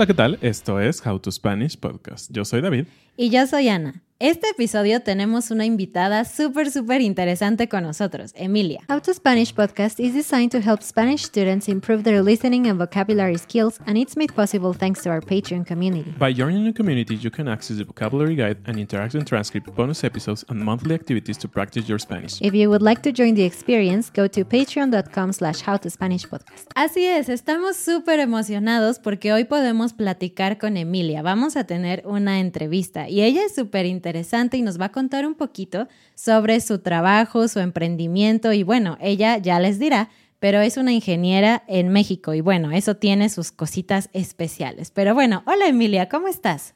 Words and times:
Hola, 0.00 0.06
¿qué 0.06 0.14
tal? 0.14 0.38
Esto 0.40 0.80
es 0.80 1.06
How 1.06 1.18
to 1.18 1.30
Spanish 1.30 1.78
Podcast. 1.78 2.30
Yo 2.32 2.46
soy 2.46 2.62
David. 2.62 2.86
Y 3.18 3.28
yo 3.28 3.46
soy 3.46 3.68
Ana. 3.68 4.02
Este 4.22 4.50
episodio 4.50 5.00
tenemos 5.00 5.50
una 5.50 5.64
invitada 5.64 6.26
súper, 6.26 6.70
súper 6.70 7.00
interesante 7.00 7.70
con 7.70 7.84
nosotros, 7.84 8.34
Emilia. 8.36 8.82
How 8.86 9.00
to 9.00 9.14
Spanish 9.14 9.54
podcast 9.54 9.98
is 9.98 10.12
designed 10.12 10.50
to 10.50 10.58
help 10.58 10.82
Spanish 10.82 11.24
students 11.24 11.70
improve 11.70 12.02
their 12.02 12.22
listening 12.22 12.66
and 12.66 12.78
vocabulary 12.78 13.38
skills, 13.38 13.80
and 13.86 13.96
it's 13.96 14.18
made 14.18 14.30
possible 14.34 14.74
thanks 14.74 15.02
to 15.04 15.08
our 15.08 15.22
Patreon 15.22 15.64
community. 15.64 16.12
By 16.18 16.34
joining 16.34 16.66
the 16.66 16.74
community, 16.74 17.16
you 17.16 17.30
can 17.30 17.48
access 17.48 17.78
the 17.78 17.84
vocabulary 17.86 18.34
guide 18.36 18.58
and 18.66 18.76
interactive 18.76 19.24
transcript, 19.24 19.74
bonus 19.74 20.04
episodes, 20.04 20.44
and 20.50 20.62
monthly 20.62 20.94
activities 20.94 21.38
to 21.38 21.48
practice 21.48 21.88
your 21.88 21.98
Spanish. 21.98 22.42
If 22.42 22.52
you 22.52 22.68
would 22.68 22.82
like 22.82 23.00
to 23.04 23.12
join 23.12 23.36
the 23.36 23.46
experience, 23.46 24.10
go 24.14 24.28
to 24.28 24.44
patreon.com 24.44 25.32
slash 25.32 25.62
howtospanishpodcast. 25.62 26.68
Así 26.74 27.06
es, 27.06 27.30
estamos 27.30 27.78
súper 27.78 28.20
emocionados 28.20 28.98
porque 28.98 29.32
hoy 29.32 29.44
podemos 29.44 29.94
platicar 29.94 30.58
con 30.58 30.76
Emilia. 30.76 31.22
Vamos 31.22 31.56
a 31.56 31.64
tener 31.64 32.02
una 32.04 32.38
entrevista 32.38 33.08
y 33.08 33.22
ella 33.22 33.46
es 33.46 33.54
súper 33.54 33.86
interesante 33.86 34.09
y 34.52 34.62
nos 34.62 34.80
va 34.80 34.86
a 34.86 34.92
contar 34.92 35.26
un 35.26 35.34
poquito 35.34 35.88
sobre 36.14 36.60
su 36.60 36.80
trabajo, 36.80 37.48
su 37.48 37.60
emprendimiento 37.60 38.52
y 38.52 38.62
bueno, 38.62 38.96
ella 39.00 39.38
ya 39.38 39.60
les 39.60 39.78
dirá, 39.78 40.10
pero 40.38 40.60
es 40.60 40.76
una 40.76 40.92
ingeniera 40.92 41.62
en 41.68 41.88
México 41.88 42.34
y 42.34 42.40
bueno, 42.40 42.70
eso 42.72 42.96
tiene 42.96 43.28
sus 43.28 43.52
cositas 43.52 44.08
especiales. 44.12 44.90
Pero 44.90 45.14
bueno, 45.14 45.42
hola 45.46 45.68
Emilia, 45.68 46.08
¿cómo 46.08 46.28
estás? 46.28 46.74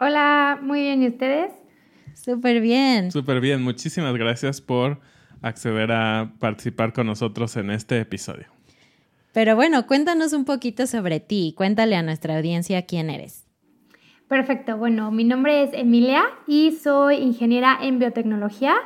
Hola, 0.00 0.58
muy 0.60 0.80
bien, 0.80 1.02
¿y 1.02 1.08
ustedes? 1.08 1.52
Súper 2.14 2.60
bien. 2.60 3.10
Súper 3.12 3.40
bien, 3.40 3.62
muchísimas 3.62 4.14
gracias 4.14 4.60
por 4.60 5.00
acceder 5.42 5.92
a 5.92 6.32
participar 6.38 6.92
con 6.92 7.06
nosotros 7.06 7.56
en 7.56 7.70
este 7.70 8.00
episodio. 8.00 8.46
Pero 9.32 9.56
bueno, 9.56 9.86
cuéntanos 9.86 10.32
un 10.32 10.44
poquito 10.44 10.86
sobre 10.86 11.20
ti, 11.20 11.54
cuéntale 11.56 11.96
a 11.96 12.02
nuestra 12.02 12.36
audiencia 12.36 12.82
quién 12.82 13.10
eres. 13.10 13.41
Perfecto, 14.32 14.78
bueno, 14.78 15.10
mi 15.10 15.24
nombre 15.24 15.62
es 15.62 15.74
Emilia 15.74 16.22
y 16.46 16.72
soy 16.72 17.16
ingeniera 17.16 17.76
en 17.82 17.98
biotecnología 17.98 18.76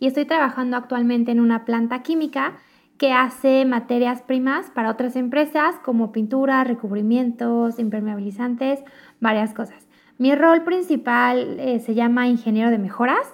y 0.00 0.06
estoy 0.06 0.24
trabajando 0.24 0.78
actualmente 0.78 1.30
en 1.30 1.40
una 1.40 1.66
planta 1.66 2.02
química 2.02 2.54
que 2.96 3.12
hace 3.12 3.66
materias 3.66 4.22
primas 4.22 4.70
para 4.70 4.88
otras 4.88 5.14
empresas 5.16 5.74
como 5.84 6.10
pintura, 6.10 6.64
recubrimientos, 6.64 7.78
impermeabilizantes, 7.78 8.82
varias 9.20 9.52
cosas. 9.52 9.86
Mi 10.16 10.34
rol 10.34 10.64
principal 10.64 11.60
eh, 11.60 11.80
se 11.80 11.94
llama 11.94 12.26
ingeniero 12.26 12.70
de 12.70 12.78
mejoras 12.78 13.30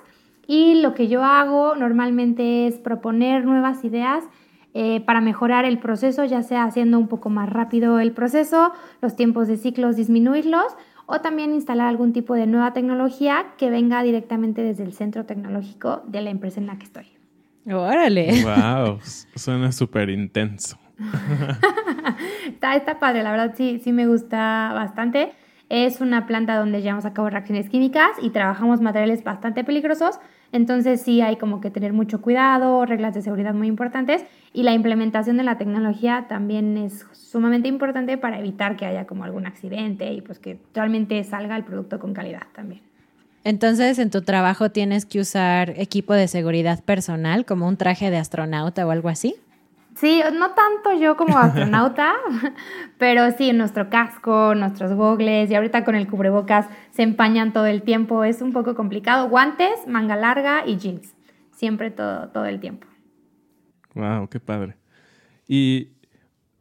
y 0.48 0.82
lo 0.82 0.92
que 0.94 1.06
yo 1.06 1.22
hago 1.22 1.76
normalmente 1.76 2.66
es 2.66 2.80
proponer 2.80 3.44
nuevas 3.44 3.84
ideas 3.84 4.24
eh, 4.72 5.00
para 5.00 5.20
mejorar 5.20 5.64
el 5.64 5.80
proceso, 5.80 6.24
ya 6.24 6.42
sea 6.42 6.62
haciendo 6.62 6.96
un 6.96 7.08
poco 7.08 7.28
más 7.28 7.48
rápido 7.48 7.98
el 7.98 8.12
proceso, 8.12 8.72
los 9.02 9.16
tiempos 9.16 9.48
de 9.48 9.56
ciclos 9.56 9.96
disminuirlos 9.96 10.76
o 11.10 11.20
también 11.20 11.52
instalar 11.52 11.88
algún 11.88 12.12
tipo 12.12 12.34
de 12.34 12.46
nueva 12.46 12.72
tecnología 12.72 13.46
que 13.58 13.68
venga 13.68 14.02
directamente 14.02 14.62
desde 14.62 14.84
el 14.84 14.92
centro 14.92 15.26
tecnológico 15.26 16.02
de 16.06 16.22
la 16.22 16.30
empresa 16.30 16.60
en 16.60 16.68
la 16.68 16.78
que 16.78 16.84
estoy. 16.84 17.06
Órale. 17.66 18.44
Wow, 18.44 19.00
suena 19.34 19.72
súper 19.72 20.08
intenso. 20.08 20.78
está, 22.46 22.76
está 22.76 23.00
padre, 23.00 23.24
la 23.24 23.32
verdad 23.32 23.54
sí, 23.56 23.80
sí 23.82 23.92
me 23.92 24.06
gusta 24.06 24.70
bastante. 24.72 25.32
Es 25.68 26.00
una 26.00 26.26
planta 26.26 26.56
donde 26.56 26.80
llevamos 26.80 27.04
a 27.04 27.12
cabo 27.12 27.28
reacciones 27.28 27.68
químicas 27.68 28.10
y 28.22 28.30
trabajamos 28.30 28.80
materiales 28.80 29.24
bastante 29.24 29.64
peligrosos, 29.64 30.20
entonces 30.52 31.02
sí 31.02 31.20
hay 31.20 31.36
como 31.36 31.60
que 31.60 31.70
tener 31.70 31.92
mucho 31.92 32.20
cuidado, 32.20 32.84
reglas 32.86 33.14
de 33.14 33.22
seguridad 33.22 33.54
muy 33.54 33.68
importantes 33.68 34.24
y 34.52 34.62
la 34.64 34.72
implementación 34.72 35.36
de 35.36 35.44
la 35.44 35.58
tecnología 35.58 36.26
también 36.28 36.76
es 36.76 37.06
sumamente 37.12 37.68
importante 37.68 38.18
para 38.18 38.38
evitar 38.38 38.76
que 38.76 38.86
haya 38.86 39.06
como 39.06 39.24
algún 39.24 39.46
accidente 39.46 40.12
y 40.12 40.20
pues 40.20 40.38
que 40.38 40.58
realmente 40.74 41.22
salga 41.24 41.56
el 41.56 41.64
producto 41.64 41.98
con 41.98 42.14
calidad 42.14 42.46
también. 42.54 42.82
Entonces, 43.42 43.98
en 43.98 44.10
tu 44.10 44.20
trabajo 44.20 44.70
tienes 44.70 45.06
que 45.06 45.18
usar 45.18 45.70
equipo 45.80 46.12
de 46.12 46.28
seguridad 46.28 46.84
personal, 46.84 47.46
como 47.46 47.66
un 47.66 47.76
traje 47.76 48.10
de 48.10 48.18
astronauta 48.18 48.86
o 48.86 48.90
algo 48.90 49.08
así. 49.08 49.34
Sí, 50.00 50.22
no 50.32 50.52
tanto 50.52 50.98
yo 50.98 51.14
como 51.18 51.36
astronauta, 51.36 52.14
pero 52.98 53.30
sí, 53.32 53.52
nuestro 53.52 53.90
casco, 53.90 54.54
nuestros 54.54 54.94
gogles 54.94 55.50
y 55.50 55.54
ahorita 55.54 55.84
con 55.84 55.94
el 55.94 56.08
cubrebocas 56.08 56.66
se 56.90 57.02
empañan 57.02 57.52
todo 57.52 57.66
el 57.66 57.82
tiempo. 57.82 58.24
Es 58.24 58.40
un 58.40 58.54
poco 58.54 58.74
complicado. 58.74 59.28
Guantes, 59.28 59.86
manga 59.86 60.16
larga 60.16 60.66
y 60.66 60.78
jeans. 60.78 61.14
Siempre 61.52 61.90
todo, 61.90 62.28
todo 62.30 62.46
el 62.46 62.60
tiempo. 62.60 62.86
Wow, 63.94 64.26
qué 64.30 64.40
padre. 64.40 64.76
Y 65.46 65.88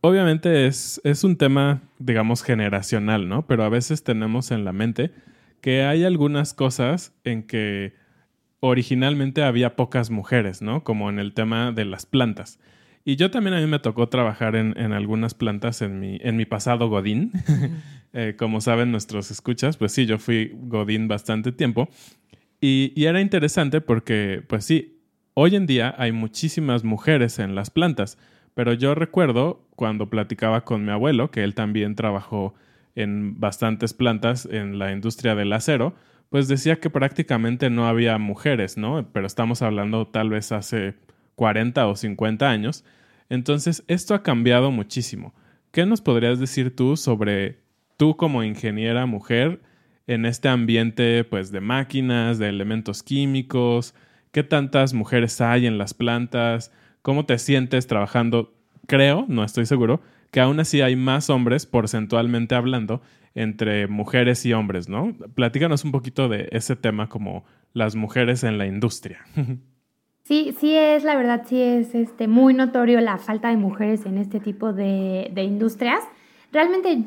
obviamente 0.01 0.67
es, 0.67 0.99
es 1.05 1.23
un 1.23 1.37
tema, 1.37 1.79
digamos, 1.97 2.43
generacional, 2.43 3.29
¿no? 3.29 3.47
Pero 3.47 3.63
a 3.63 3.69
veces 3.69 4.03
tenemos 4.03 4.51
en 4.51 4.65
la 4.65 4.73
mente 4.73 5.11
que 5.61 5.83
hay 5.83 6.03
algunas 6.03 6.53
cosas 6.53 7.13
en 7.23 7.43
que 7.43 7.93
originalmente 8.59 9.43
había 9.43 9.77
pocas 9.77 10.09
mujeres, 10.09 10.61
¿no? 10.61 10.83
Como 10.83 11.09
en 11.09 11.19
el 11.19 11.33
tema 11.33 11.71
de 11.71 11.85
las 11.85 12.05
plantas. 12.05 12.59
Y 13.09 13.15
yo 13.15 13.31
también 13.31 13.55
a 13.55 13.59
mí 13.59 13.65
me 13.65 13.79
tocó 13.79 14.07
trabajar 14.07 14.55
en, 14.55 14.93
algunas 14.93 15.33
plantas 15.33 15.81
en 15.81 15.99
mi, 15.99 16.19
en 16.21 16.37
mi 16.37 16.45
pasado 16.45 16.89
Godín. 16.89 17.31
Eh, 18.11 18.33
como 18.35 18.59
saben 18.59 18.91
nuestros 18.91 19.29
escuchas, 19.29 19.77
pues 19.77 19.91
sí, 19.91 20.07
yo 20.07 20.17
fui 20.17 20.51
Godín 20.63 21.07
bastante 21.07 21.51
tiempo. 21.51 21.89
Y, 22.59 22.91
y, 22.95 23.05
era 23.05 23.21
interesante 23.21 23.81
porque, 23.81 24.43
pues 24.47 24.65
sí, 24.65 24.99
hoy 25.35 25.55
en 25.55 25.67
día 25.67 25.93
hay 25.95 26.11
muchísimas 26.11 26.83
mujeres 26.83 27.37
en 27.37 27.53
las 27.53 27.69
plantas. 27.69 28.17
Pero 28.55 28.73
yo 28.73 28.95
recuerdo 28.95 29.63
cuando 29.75 30.09
platicaba 30.09 30.65
con 30.65 30.85
mi 30.85 30.91
abuelo, 30.91 31.29
que 31.29 31.43
él 31.43 31.53
también 31.53 31.93
trabajó 31.93 32.55
en 32.95 33.39
bastantes 33.39 33.93
plantas 33.93 34.47
en 34.51 34.79
la 34.79 34.91
industria 34.91 35.35
del 35.35 35.53
acero, 35.53 35.93
pues 36.29 36.47
decía 36.47 36.79
que 36.79 36.89
prácticamente 36.89 37.69
no 37.69 37.87
había 37.87 38.17
mujeres, 38.17 38.75
¿no? 38.75 39.07
Pero 39.13 39.27
estamos 39.27 39.61
hablando 39.61 40.07
tal 40.07 40.31
vez 40.31 40.51
hace 40.51 40.95
40 41.35 41.85
o 41.85 41.95
50 41.95 42.49
años. 42.49 42.83
Entonces, 43.29 43.83
esto 43.87 44.13
ha 44.13 44.23
cambiado 44.23 44.71
muchísimo. 44.71 45.33
¿Qué 45.71 45.85
nos 45.85 46.01
podrías 46.01 46.39
decir 46.39 46.75
tú 46.75 46.97
sobre 46.97 47.59
tú 47.97 48.17
como 48.17 48.43
ingeniera 48.43 49.05
mujer 49.05 49.61
en 50.07 50.25
este 50.25 50.49
ambiente 50.49 51.23
pues 51.23 51.51
de 51.51 51.61
máquinas, 51.61 52.39
de 52.39 52.49
elementos 52.49 53.03
químicos, 53.03 53.93
qué 54.31 54.43
tantas 54.43 54.93
mujeres 54.93 55.39
hay 55.41 55.67
en 55.67 55.77
las 55.77 55.93
plantas, 55.93 56.71
cómo 57.01 57.25
te 57.25 57.37
sientes 57.37 57.87
trabajando. 57.87 58.55
Creo, 58.87 59.25
no 59.27 59.43
estoy 59.43 59.67
seguro, 59.67 60.01
que 60.31 60.39
aún 60.39 60.59
así 60.59 60.81
hay 60.81 60.95
más 60.95 61.29
hombres 61.29 61.67
porcentualmente 61.67 62.55
hablando 62.55 63.01
entre 63.35 63.87
mujeres 63.87 64.45
y 64.45 64.53
hombres, 64.53 64.89
¿no? 64.89 65.15
Platícanos 65.35 65.83
un 65.85 65.91
poquito 65.91 66.27
de 66.27 66.49
ese 66.51 66.75
tema 66.75 67.07
como 67.07 67.45
las 67.73 67.95
mujeres 67.95 68.43
en 68.43 68.57
la 68.57 68.65
industria. 68.65 69.19
Sí, 70.29 70.55
sí 70.59 70.75
es, 70.75 71.03
la 71.03 71.15
verdad, 71.15 71.41
sí 71.47 71.59
es 71.59 71.95
este, 71.95 72.27
muy 72.27 72.53
notorio 72.53 73.01
la 73.01 73.17
falta 73.17 73.47
de 73.49 73.57
mujeres 73.57 74.05
en 74.05 74.19
este 74.19 74.39
tipo 74.39 74.73
de, 74.73 75.31
industrias. 75.35 76.03
Realmente 76.51 77.05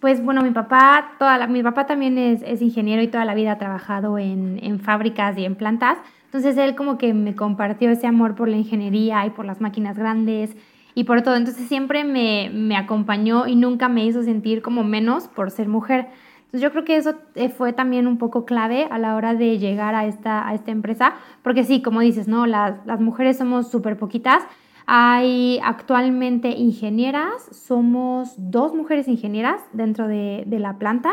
pues 0.00 0.22
bueno, 0.22 0.42
mi 0.42 0.50
papá, 0.50 1.12
toda 1.18 1.46
mi 1.46 1.62
papá 1.62 1.86
también 1.86 2.18
es, 2.18 2.60
ingeniero 2.60 3.00
y 3.00 3.08
toda 3.08 3.24
la 3.24 3.32
vida 3.32 3.52
ha 3.52 3.58
trabajado 3.58 4.18
en, 4.18 4.80
fábricas 4.80 5.38
y 5.38 5.46
en 5.46 5.54
plantas. 5.54 5.96
Entonces 6.26 6.58
él 6.58 6.74
como 6.74 6.98
que 6.98 7.14
me 7.14 7.34
compartió 7.34 7.88
ese 7.88 8.06
amor 8.06 8.34
por 8.34 8.48
la 8.48 8.58
ingeniería 8.58 9.24
y 9.24 9.30
por 9.30 9.46
las 9.46 9.62
máquinas 9.62 9.96
grandes 9.96 10.54
y 10.94 11.04
por 11.04 11.22
todo. 11.22 11.36
Entonces 11.36 11.66
siempre 11.68 12.04
me 12.04 12.76
acompañó 12.76 13.46
y 13.46 13.56
nunca 13.56 13.88
me 13.88 14.04
hizo 14.04 14.22
sentir 14.22 14.60
como 14.60 14.84
menos 14.84 15.26
por 15.28 15.50
ser 15.50 15.68
mujer. 15.68 16.08
Entonces 16.46 16.62
yo 16.62 16.70
creo 16.70 16.84
que 16.84 16.96
eso 16.96 17.14
eh, 17.34 17.48
fue 17.48 17.72
también 17.72 18.06
un 18.06 18.18
poco 18.18 18.44
clave 18.44 18.88
a 18.90 18.98
la 18.98 19.14
hora 19.14 19.34
de 19.34 19.58
llegar 19.58 19.94
a 19.94 20.06
esta, 20.06 20.48
a 20.48 20.54
esta 20.54 20.70
empresa, 20.70 21.14
porque 21.42 21.64
sí, 21.64 21.82
como 21.82 22.00
dices, 22.00 22.28
¿no? 22.28 22.46
Las, 22.46 22.84
las 22.86 23.00
mujeres 23.00 23.38
somos 23.38 23.70
súper 23.70 23.96
poquitas 23.96 24.44
hay 24.86 25.58
actualmente 25.64 26.50
ingenieras, 26.50 27.42
somos 27.50 28.34
dos 28.36 28.72
mujeres 28.72 29.08
ingenieras 29.08 29.60
dentro 29.72 30.06
de, 30.06 30.46
la 30.48 30.78
planta. 30.78 31.10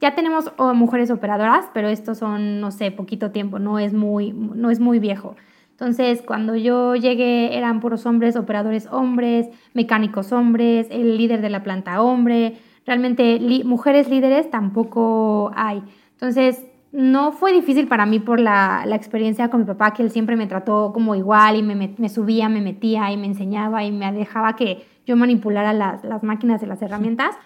Ya 0.00 0.14
tenemos 0.14 0.52
mujeres 0.74 1.10
operadoras, 1.10 1.66
pero 1.74 1.88
estos 1.88 2.18
son, 2.18 2.60
no 2.60 2.70
sé, 2.70 2.92
poquito 2.92 3.32
tiempo, 3.32 3.58
no 3.58 3.80
es 3.80 3.92
muy, 3.92 4.32
no 4.32 4.70
es 4.70 4.78
muy 4.78 5.00
viejo. 5.00 5.34
Entonces, 5.72 6.22
cuando 6.22 6.54
yo 6.54 6.94
llegué 6.94 7.58
eran 7.58 7.80
puros 7.80 8.06
hombres, 8.06 8.36
operadores 8.36 8.86
hombres, 8.86 9.48
mecánicos 9.74 10.30
hombres, 10.30 10.86
el 10.90 11.18
líder 11.18 11.40
de 11.40 11.50
la 11.50 11.64
planta 11.64 12.00
hombre. 12.02 12.58
Realmente 12.86 13.40
mujeres 13.64 14.08
líderes 14.08 14.50
tampoco 14.50 15.52
hay. 15.54 15.82
Entonces, 16.12 16.66
no 16.92 17.32
fue 17.32 17.52
difícil 17.52 17.86
para 17.86 18.04
mí 18.04 18.18
por 18.18 18.40
la, 18.40 18.84
experiencia 18.92 19.48
con 19.48 19.60
mi 19.60 19.66
papá, 19.66 19.92
que 19.92 20.02
él 20.02 20.10
siempre 20.10 20.36
me 20.36 20.46
trató 20.46 20.92
como 20.92 21.14
igual 21.14 21.56
y 21.56 21.62
me, 21.62 22.08
subía, 22.08 22.48
me 22.48 22.60
metía 22.60 23.12
y 23.12 23.16
me 23.16 23.26
enseñaba 23.26 23.84
y 23.84 23.92
me 23.92 24.12
dejaba 24.12 24.56
que 24.56 24.84
yo 25.06 25.16
manipulara 25.16 25.72
las, 25.72 26.22
máquinas 26.22 26.62
y 26.62 26.66
las 26.66 26.82
herramientas, 26.82 27.36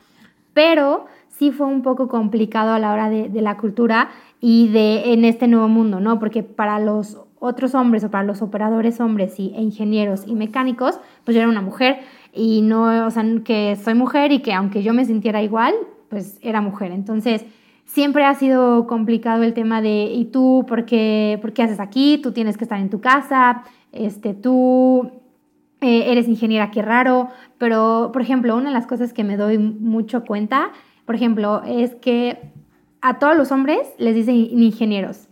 pero 0.55 1.07
sí 1.29 1.51
fue 1.51 1.67
un 1.67 1.83
poco 1.83 2.09
complicado 2.09 2.73
a 2.73 2.79
la 2.79 2.93
hora 2.93 3.11
de, 3.11 3.43
la 3.43 3.57
cultura 3.57 4.09
y 4.41 4.69
de 4.69 5.13
en 5.13 5.25
este 5.25 5.47
nuevo 5.47 5.69
mundo, 5.69 6.01
¿no? 6.01 6.19
Porque 6.19 6.43
para 6.43 6.79
los 6.79 7.21
otros 7.39 7.75
hombres 7.75 8.03
o 8.05 8.11
para 8.11 8.25
los 8.25 8.41
operadores 8.41 9.01
hombres 9.01 9.39
y, 9.39 9.53
e 9.55 9.61
ingenieros 9.61 10.27
y 10.27 10.35
mecánicos, 10.35 10.99
pues 11.25 11.35
yo 11.35 11.43
era 11.43 11.51
una 11.51 11.61
mujer 11.61 11.99
y 12.35 12.63
no, 12.63 13.07
o 13.07 13.11
sea, 13.11 13.25
que 13.45 13.77
soy 13.77 13.95
mujer 13.95 14.33
y 14.33 14.41
que 14.41 14.53
aunque 14.53 14.83
yo 14.83 14.93
me 14.93 15.05
sintiera 15.05 15.43
igual, 15.43 15.75
pues 16.09 16.39
era 16.43 16.61
mujer. 16.61 16.91
Entonces, 16.91 17.45
siempre 17.85 18.25
ha 18.25 18.35
sido 18.35 18.87
complicado 18.87 19.43
el 19.43 19.55
tema 19.55 19.81
de, 19.81 20.05
¿y 20.05 20.27
tú 20.27 20.65
por 20.69 20.85
qué, 20.85 21.39
por 21.41 21.53
qué 21.53 21.63
haces 21.63 21.81
aquí? 21.81 22.19
Tú 22.23 22.33
tienes 22.33 22.57
que 22.57 22.65
estar 22.65 22.81
en 22.81 22.91
tu 22.91 23.01
casa, 23.01 23.63
este, 23.93 24.35
tú 24.35 25.11
eh, 25.81 26.11
eres 26.11 26.29
ingeniera, 26.29 26.71
qué 26.71 26.83
raro. 26.83 27.29
Pero, 27.59 28.11
por 28.13 28.23
ejemplo, 28.23 28.57
una 28.57 28.71
de 28.71 28.75
las 28.75 28.87
cosas 28.87 29.13
que 29.13 29.25
me 29.25 29.37
doy 29.37 29.59
mucho 29.59 30.25
cuenta, 30.25 30.73
por 31.07 31.15
ejemplo, 31.15 31.63
es 31.65 31.95
que 31.97 32.53
a 33.01 33.19
todos 33.19 33.37
los 33.37 33.53
hombres 33.53 33.81
les 33.99 34.15
dicen 34.15 34.35
ingenieros, 34.37 35.29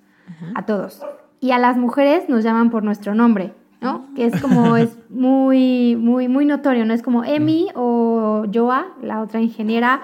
a 0.54 0.66
todos. 0.66 1.02
Y 1.40 1.52
a 1.52 1.58
las 1.58 1.76
mujeres 1.76 2.28
nos 2.28 2.44
llaman 2.44 2.70
por 2.70 2.84
nuestro 2.84 3.14
nombre. 3.14 3.54
¿No? 3.82 4.06
Que 4.14 4.26
es 4.26 4.40
como, 4.40 4.76
es 4.78 4.96
muy, 5.10 5.96
muy, 5.96 6.28
muy 6.28 6.46
notorio, 6.46 6.86
¿no? 6.86 6.94
Es 6.94 7.02
como 7.02 7.24
Emi 7.24 7.66
o 7.74 8.44
Joa, 8.52 8.86
la 9.02 9.20
otra 9.20 9.40
ingeniera, 9.40 10.00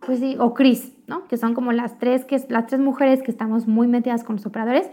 pues 0.00 0.18
sí, 0.18 0.36
o 0.38 0.52
Chris, 0.52 0.92
¿no? 1.06 1.26
Que 1.28 1.36
son 1.36 1.54
como 1.54 1.72
las 1.72 1.98
tres, 1.98 2.24
que, 2.24 2.44
las 2.48 2.66
tres 2.66 2.80
mujeres 2.80 3.22
que 3.22 3.30
estamos 3.30 3.66
muy 3.66 3.86
metidas 3.86 4.24
con 4.24 4.36
los 4.36 4.46
operadores. 4.46 4.90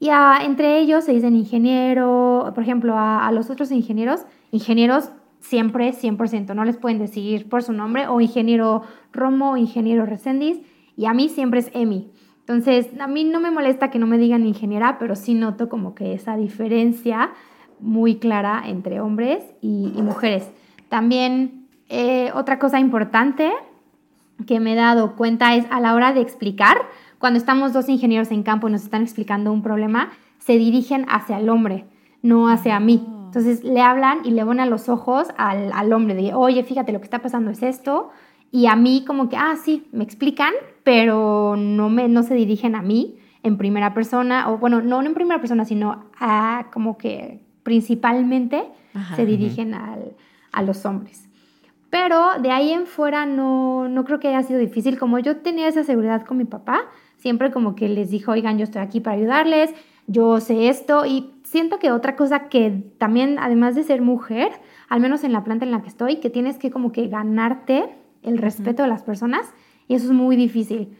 Y 0.00 0.10
entre 0.42 0.78
ellos 0.78 1.04
se 1.04 1.12
dicen 1.12 1.34
ingeniero, 1.34 2.50
por 2.54 2.62
ejemplo, 2.62 2.94
a, 2.96 3.30
los 3.32 3.50
otros 3.50 3.70
ingenieros, 3.70 4.26
ingenieros 4.50 5.10
siempre 5.40 5.92
100%, 5.92 6.54
no 6.54 6.64
les 6.64 6.76
pueden 6.76 6.98
decir 6.98 7.48
por 7.48 7.62
su 7.62 7.72
nombre, 7.72 8.06
o 8.06 8.20
ingeniero 8.20 8.82
Romo, 9.12 9.52
o 9.52 9.56
ingeniero 9.56 10.06
Resendiz, 10.06 10.60
y 10.96 11.06
a 11.06 11.12
mí 11.12 11.28
siempre 11.28 11.60
es 11.60 11.70
Emi. 11.74 12.10
Entonces, 12.40 12.88
a 13.00 13.06
mí 13.06 13.24
no 13.24 13.40
me 13.40 13.50
molesta 13.50 13.90
que 13.90 13.98
no 13.98 14.06
me 14.06 14.18
digan 14.18 14.46
ingeniera, 14.46 14.98
pero 14.98 15.16
sí 15.16 15.32
noto 15.32 15.70
como 15.70 15.94
que 15.94 16.12
esa 16.12 16.36
diferencia 16.36 17.30
muy 17.80 18.16
clara 18.16 18.62
entre 18.66 19.00
hombres 19.00 19.42
y, 19.60 19.92
mujeres. 20.02 20.50
También 20.88 21.66
eh, 21.88 22.30
otra 22.34 22.58
cosa 22.58 22.80
importante 22.80 23.52
que 24.46 24.60
me 24.60 24.72
he 24.72 24.76
dado 24.76 25.16
cuenta 25.16 25.54
es 25.54 25.64
a 25.70 25.80
la 25.80 25.94
hora 25.94 26.12
de 26.12 26.20
explicar, 26.20 26.76
cuando 27.18 27.38
estamos 27.38 27.72
dos 27.72 27.88
ingenieros 27.88 28.30
en 28.30 28.42
campo 28.42 28.68
y 28.68 28.72
nos 28.72 28.82
están 28.82 29.02
explicando 29.02 29.52
un 29.52 29.62
problema, 29.62 30.10
se 30.38 30.58
dirigen 30.58 31.06
hacia 31.08 31.38
el 31.38 31.48
hombre, 31.48 31.86
no 32.22 32.48
hacia 32.48 32.78
mí. 32.80 33.04
Ah. 33.06 33.22
Entonces 33.26 33.64
le 33.64 33.80
hablan 33.80 34.18
y 34.24 34.30
le 34.30 34.44
ponen 34.44 34.70
los 34.70 34.88
ojos 34.88 35.28
al, 35.36 35.72
al 35.72 35.92
hombre 35.92 36.14
de, 36.14 36.34
oye, 36.34 36.62
fíjate, 36.62 36.92
lo 36.92 37.00
que 37.00 37.04
está 37.04 37.22
pasando 37.22 37.50
es 37.50 37.62
esto. 37.62 38.10
Y 38.50 38.66
a 38.66 38.76
mí 38.76 39.04
como 39.06 39.28
que, 39.28 39.36
ah, 39.36 39.56
sí, 39.62 39.88
me 39.90 40.04
explican, 40.04 40.52
pero 40.84 41.56
no, 41.56 41.88
me, 41.88 42.08
no 42.08 42.22
se 42.22 42.34
dirigen 42.34 42.76
a 42.76 42.82
mí 42.82 43.16
en 43.42 43.58
primera 43.58 43.92
persona, 43.94 44.50
o 44.50 44.58
bueno, 44.58 44.80
no 44.80 45.02
en 45.02 45.14
primera 45.14 45.40
persona, 45.40 45.64
sino 45.64 46.04
a 46.18 46.66
como 46.72 46.96
que 46.96 47.43
principalmente 47.64 48.62
se 49.16 49.26
dirigen 49.26 49.74
al, 49.74 50.12
a 50.52 50.62
los 50.62 50.86
hombres. 50.86 51.28
Pero 51.90 52.40
de 52.40 52.50
ahí 52.50 52.70
en 52.70 52.86
fuera 52.86 53.26
no, 53.26 53.88
no 53.88 54.04
creo 54.04 54.20
que 54.20 54.28
haya 54.28 54.42
sido 54.42 54.60
difícil. 54.60 54.98
Como 54.98 55.18
yo 55.18 55.38
tenía 55.38 55.66
esa 55.66 55.82
seguridad 55.82 56.24
con 56.24 56.36
mi 56.36 56.44
papá, 56.44 56.82
siempre 57.16 57.50
como 57.50 57.74
que 57.74 57.88
les 57.88 58.10
dijo, 58.10 58.32
oigan, 58.32 58.58
yo 58.58 58.64
estoy 58.64 58.82
aquí 58.82 59.00
para 59.00 59.16
ayudarles, 59.16 59.74
yo 60.06 60.40
sé 60.40 60.68
esto. 60.68 61.06
Y 61.06 61.32
siento 61.42 61.78
que 61.78 61.90
otra 61.90 62.14
cosa 62.14 62.48
que 62.48 62.84
también, 62.98 63.38
además 63.40 63.74
de 63.74 63.82
ser 63.82 64.02
mujer, 64.02 64.52
al 64.88 65.00
menos 65.00 65.24
en 65.24 65.32
la 65.32 65.42
planta 65.42 65.64
en 65.64 65.70
la 65.70 65.82
que 65.82 65.88
estoy, 65.88 66.16
que 66.16 66.30
tienes 66.30 66.58
que 66.58 66.70
como 66.70 66.92
que 66.92 67.08
ganarte 67.08 67.84
el 68.22 68.38
respeto 68.38 68.82
de 68.82 68.88
las 68.88 69.02
personas. 69.02 69.52
Y 69.88 69.94
eso 69.94 70.06
es 70.06 70.12
muy 70.12 70.36
difícil 70.36 70.96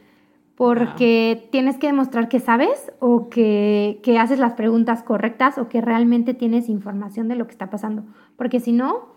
porque 0.55 1.49
tienes 1.51 1.77
que 1.77 1.87
demostrar 1.87 2.29
que 2.29 2.39
sabes 2.39 2.91
o 2.99 3.29
que, 3.29 3.99
que, 4.03 4.17
haces 4.17 4.39
las 4.39 4.53
preguntas 4.53 5.03
correctas 5.03 5.57
o 5.57 5.67
que 5.67 5.81
realmente 5.81 6.33
tienes 6.33 6.69
información 6.69 7.27
de 7.27 7.35
lo 7.35 7.45
que 7.45 7.51
está 7.51 7.69
pasando. 7.69 8.05
Porque 8.37 8.59
si 8.59 8.71
no, 8.71 9.15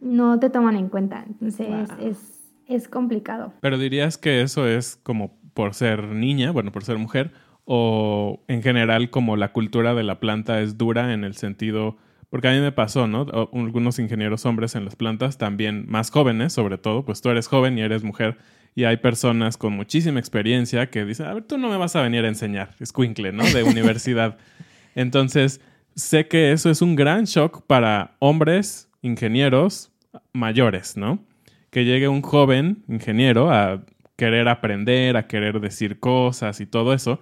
no 0.00 0.40
te 0.40 0.50
toman 0.50 0.76
en 0.76 0.88
cuenta. 0.88 1.24
Entonces 1.26 1.90
es, 2.00 2.52
es 2.66 2.88
complicado. 2.88 3.52
Pero 3.60 3.78
dirías 3.78 4.18
que 4.18 4.42
eso 4.42 4.66
es 4.66 4.96
como 4.96 5.38
por 5.54 5.74
ser 5.74 6.08
niña, 6.08 6.50
bueno, 6.50 6.72
por 6.72 6.84
ser 6.84 6.98
mujer, 6.98 7.32
o 7.64 8.40
en 8.48 8.62
general 8.62 9.10
como 9.10 9.36
la 9.36 9.52
cultura 9.52 9.94
de 9.94 10.02
la 10.02 10.18
planta 10.18 10.60
es 10.60 10.76
dura 10.76 11.12
en 11.12 11.22
el 11.22 11.34
sentido, 11.34 11.96
porque 12.28 12.48
a 12.48 12.52
mí 12.52 12.60
me 12.60 12.72
pasó, 12.72 13.06
¿no? 13.06 13.26
Algunos 13.52 13.98
ingenieros 13.98 14.46
hombres 14.46 14.74
en 14.74 14.84
las 14.84 14.96
plantas, 14.96 15.38
también 15.38 15.84
más 15.88 16.10
jóvenes, 16.10 16.52
sobre 16.52 16.78
todo, 16.78 17.04
pues 17.04 17.20
tú 17.20 17.28
eres 17.28 17.46
joven 17.46 17.78
y 17.78 17.82
eres 17.82 18.02
mujer, 18.02 18.38
y 18.74 18.84
hay 18.84 18.98
personas 18.98 19.56
con 19.56 19.72
muchísima 19.72 20.20
experiencia 20.20 20.90
que 20.90 21.04
dicen, 21.04 21.26
a 21.26 21.34
ver, 21.34 21.44
tú 21.44 21.58
no 21.58 21.68
me 21.68 21.76
vas 21.76 21.96
a 21.96 22.02
venir 22.02 22.24
a 22.24 22.28
enseñar, 22.28 22.70
es 22.78 22.92
¿no? 23.32 23.44
De 23.44 23.62
universidad. 23.62 24.38
Entonces, 24.94 25.60
sé 25.94 26.28
que 26.28 26.52
eso 26.52 26.70
es 26.70 26.82
un 26.82 26.96
gran 26.96 27.24
shock 27.24 27.66
para 27.66 28.16
hombres 28.18 28.88
ingenieros 29.02 29.92
mayores, 30.32 30.96
¿no? 30.96 31.24
Que 31.70 31.84
llegue 31.84 32.08
un 32.08 32.22
joven 32.22 32.84
ingeniero 32.88 33.50
a 33.52 33.84
querer 34.16 34.48
aprender, 34.48 35.16
a 35.16 35.26
querer 35.26 35.60
decir 35.60 35.98
cosas 35.98 36.60
y 36.60 36.66
todo 36.66 36.92
eso. 36.92 37.20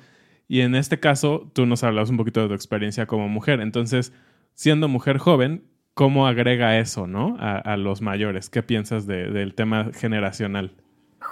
Y 0.48 0.60
en 0.60 0.74
este 0.74 0.98
caso, 0.98 1.50
tú 1.54 1.66
nos 1.66 1.84
hablas 1.84 2.10
un 2.10 2.16
poquito 2.16 2.42
de 2.42 2.48
tu 2.48 2.54
experiencia 2.54 3.06
como 3.06 3.28
mujer. 3.28 3.60
Entonces, 3.60 4.12
siendo 4.54 4.88
mujer 4.88 5.18
joven, 5.18 5.64
¿cómo 5.94 6.26
agrega 6.26 6.78
eso, 6.78 7.06
no? 7.06 7.36
A, 7.38 7.76
los 7.76 8.00
mayores. 8.00 8.48
¿Qué 8.48 8.62
piensas 8.62 9.06
del 9.06 9.54
tema 9.54 9.90
generacional? 9.94 10.72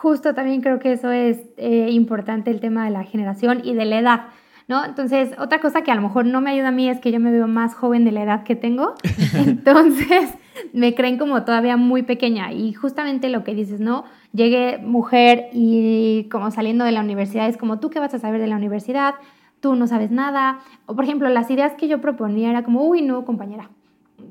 Justo 0.01 0.35
también 0.35 0.61
creo 0.61 0.79
que 0.79 0.93
eso 0.93 1.11
es 1.11 1.39
eh, 1.57 1.89
importante, 1.91 2.51
el 2.51 2.61
tema 2.61 2.85
de 2.85 2.91
la 2.91 3.05
generación 3.05 3.63
y 3.65 3.75
de 3.75 3.85
la 3.87 3.99
edad. 3.99 4.21
¿no? 4.69 4.85
Entonces, 4.85 5.31
otra 5.39 5.61
cosa 5.61 5.83
que 5.83 5.91
a 5.91 5.95
lo 5.95 6.03
mejor 6.03 6.27
no 6.27 6.41
me 6.41 6.51
ayuda 6.51 6.69
a 6.69 6.73
mí 6.73 6.89
es 6.89 7.01
que 7.01 7.13
yo 7.13 7.21
me 7.21 7.31
veo 7.31 7.47
más 7.47 7.75
joven 7.75 8.05
de 8.05 8.13
la 8.13 8.23
edad 8.23 8.43
que 8.43 8.57
tengo, 8.57 8.95
entonces 9.35 10.35
me 10.73 10.95
creen 10.95 11.19
como 11.19 11.45
todavía 11.45 11.77
muy 11.77 12.03
pequeña 12.03 12.53
y 12.53 12.73
justamente 12.73 13.29
lo 13.29 13.45
que 13.45 13.55
dices, 13.55 13.81
¿no? 13.81 14.05
Llegué 14.33 14.79
mujer 14.79 15.49
y 15.53 16.29
como 16.31 16.51
saliendo 16.51 16.85
de 16.85 16.93
la 16.93 17.01
universidad 17.01 17.49
es 17.49 17.57
como, 17.57 17.79
¿tú 17.79 17.91
qué 17.91 18.01
vas 18.01 18.13
a 18.15 18.19
saber 18.19 18.41
de 18.41 18.49
la 18.49 18.57
universidad? 18.57 19.15
Tú 19.61 19.77
no 19.77 19.87
sabes 19.87 20.11
nada. 20.11 20.59
O 20.87 20.95
por 20.95 21.05
ejemplo, 21.05 21.29
las 21.29 21.51
ideas 21.51 21.73
que 21.75 21.89
yo 21.89 22.01
proponía 22.01 22.51
era 22.51 22.63
como, 22.63 22.83
uy, 22.83 23.03
no, 23.03 23.25
compañera, 23.25 23.71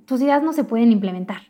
tus 0.06 0.22
ideas 0.22 0.44
no 0.44 0.54
se 0.54 0.64
pueden 0.64 0.92
implementar. 0.92 1.42